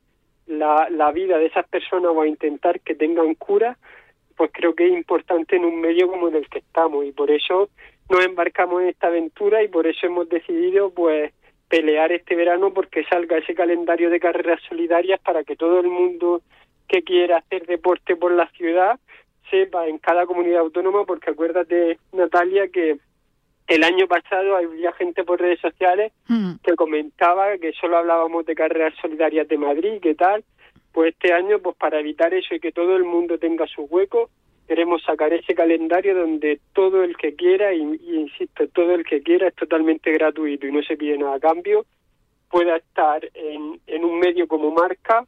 [0.46, 3.78] la, la vida de esas personas o a intentar que tengan cura,
[4.38, 7.32] pues creo que es importante en un medio como en el que estamos y por
[7.32, 7.70] eso
[8.10, 11.34] nos embarcamos en esta aventura y por eso hemos decidido pues
[11.68, 16.42] pelear este verano porque salga ese calendario de carreras solidarias para que todo el mundo
[16.88, 19.00] que quiera hacer deporte por la ciudad
[19.50, 22.98] sepa en cada comunidad autónoma porque acuérdate Natalia que
[23.68, 26.56] el año pasado había gente por redes sociales Hmm.
[26.64, 30.44] que comentaba que solo hablábamos de carreras solidarias de Madrid, ¿qué tal?
[30.92, 34.30] Pues este año, pues para evitar eso y que todo el mundo tenga su hueco,
[34.68, 39.22] queremos sacar ese calendario donde todo el que quiera, y, y insisto, todo el que
[39.22, 41.86] quiera es totalmente gratuito y no se pide nada a cambio,
[42.50, 45.26] pueda estar en, en un medio como marca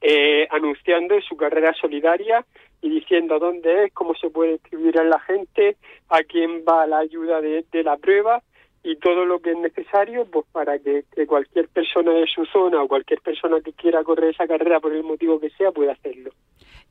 [0.00, 2.44] eh, anunciando su carrera solidaria
[2.82, 5.76] y diciendo dónde es, cómo se puede escribir a la gente,
[6.08, 8.42] a quién va la ayuda de, de la prueba
[8.82, 12.88] y todo lo que es necesario pues para que cualquier persona de su zona o
[12.88, 16.30] cualquier persona que quiera correr esa carrera por el motivo que sea pueda hacerlo.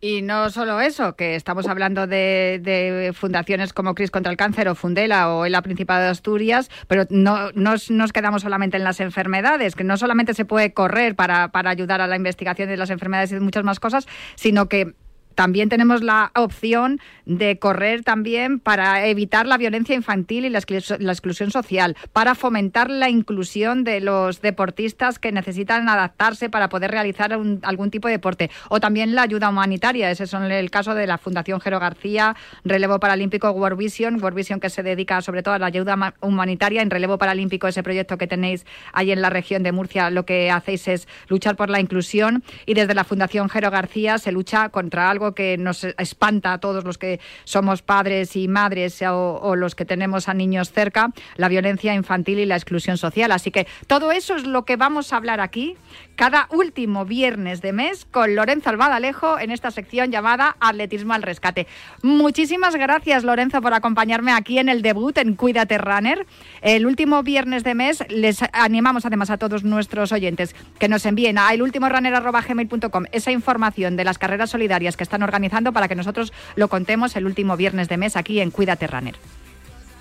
[0.02, 4.68] Y no solo eso, que estamos hablando de, de fundaciones como Cris contra el Cáncer
[4.68, 9.00] o Fundela o la Principado de Asturias, pero no nos, nos quedamos solamente en las
[9.00, 12.89] enfermedades, que no solamente se puede correr para, para ayudar a la investigación de las
[12.89, 14.96] enfermedades y de muchas más cosas, sino que
[15.36, 20.97] también tenemos la opción de correr también para evitar la violencia infantil y la, exclus-
[20.99, 26.91] la exclusión social, para fomentar la inclusión de los deportistas que necesitan adaptarse para poder
[26.91, 30.09] realizar algún tipo de deporte, o también la ayuda humanitaria.
[30.09, 34.59] Ese es el caso de la Fundación Jero García, Relevo Paralímpico World Vision, World Vision
[34.59, 38.17] que se dedica sobre todo a la ayuda ma- humanitaria en Relevo Paralímpico, ese proyecto
[38.17, 41.79] que tenéis ahí en la región de Murcia, lo que hacéis es luchar por la
[41.79, 46.59] inclusión y desde la Fundación Jero García se lucha contra algo que nos espanta a
[46.59, 51.49] todos los que somos padres y madres o, los que tenemos a niños cerca, la
[51.49, 53.32] violencia infantil y la exclusión social.
[53.32, 55.78] Así que todo eso es lo que vamos a hablar aquí
[56.16, 61.68] cada último viernes de mes con Lorenzo Albadalejo en esta sección llamada Atletismo al Rescate.
[62.01, 66.26] Muchísimas gracias, Lorenzo, por acompañarme aquí en el debut en Cuídate Runner.
[66.61, 71.38] El último viernes de mes les animamos además a todos nuestros oyentes que nos envíen
[71.38, 76.68] a elultimorunner.gmail.com esa información de las carreras solidarias que están organizando para que nosotros lo
[76.68, 79.16] contemos el último viernes de mes aquí en Cuídate Runner.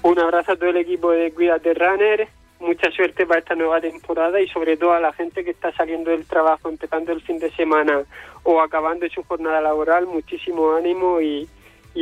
[0.03, 2.29] Un abrazo a todo el equipo de Cuídate Runner,
[2.65, 6.11] mucha suerte para esta nueva temporada y sobre todo a la gente que está saliendo
[6.11, 8.03] del trabajo, empezando el fin de semana
[8.43, 11.49] o acabando su jornada laboral, muchísimo ánimo y,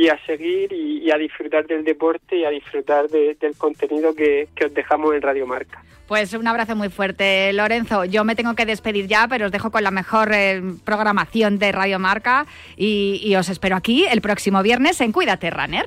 [0.09, 4.65] a seguir y, a disfrutar del deporte y a disfrutar de- del contenido que, que
[4.65, 5.83] os dejamos en Radio Marca.
[6.07, 8.03] Pues un abrazo muy fuerte, Lorenzo.
[8.05, 11.71] Yo me tengo que despedir ya, pero os dejo con la mejor eh, programación de
[11.71, 12.45] Radio Marca
[12.75, 15.85] y, y os espero aquí el próximo viernes en Cuídate Runner.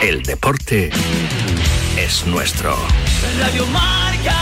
[0.00, 0.90] El deporte
[1.98, 2.76] es nuestro.
[3.40, 4.36] Radio Marca.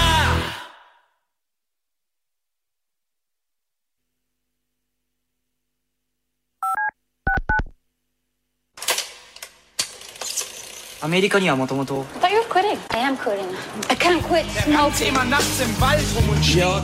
[11.00, 12.04] Amerika ni ama tomato.
[12.20, 12.78] But you're quitting.
[12.94, 13.48] I am quitting.
[13.90, 15.14] I can't quit smoking.
[16.42, 16.82] Çok?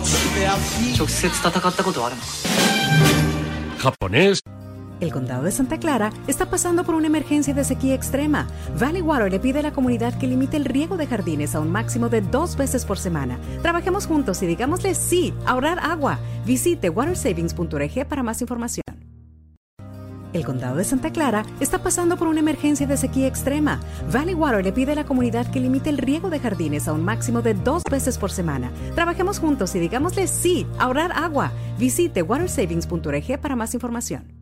[3.83, 4.39] Japonés.
[5.03, 8.47] El condado de Santa Clara está pasando por una emergencia de sequía extrema.
[8.79, 11.73] Valley Water le pide a la comunidad que limite el riego de jardines a un
[11.73, 13.37] máximo de dos veces por semana.
[13.63, 16.21] Trabajemos juntos y digámosle sí, ahorrar agua.
[16.47, 18.85] Visite watersavings.org para más información.
[20.33, 23.81] El condado de Santa Clara está pasando por una emergencia de sequía extrema.
[24.13, 27.05] Valley Water le pide a la comunidad que limite el riego de jardines a un
[27.05, 28.71] máximo de dos veces por semana.
[28.95, 31.51] Trabajemos juntos y digámosle sí, ahorrar agua.
[31.77, 34.42] Visite watersavings.org para más información.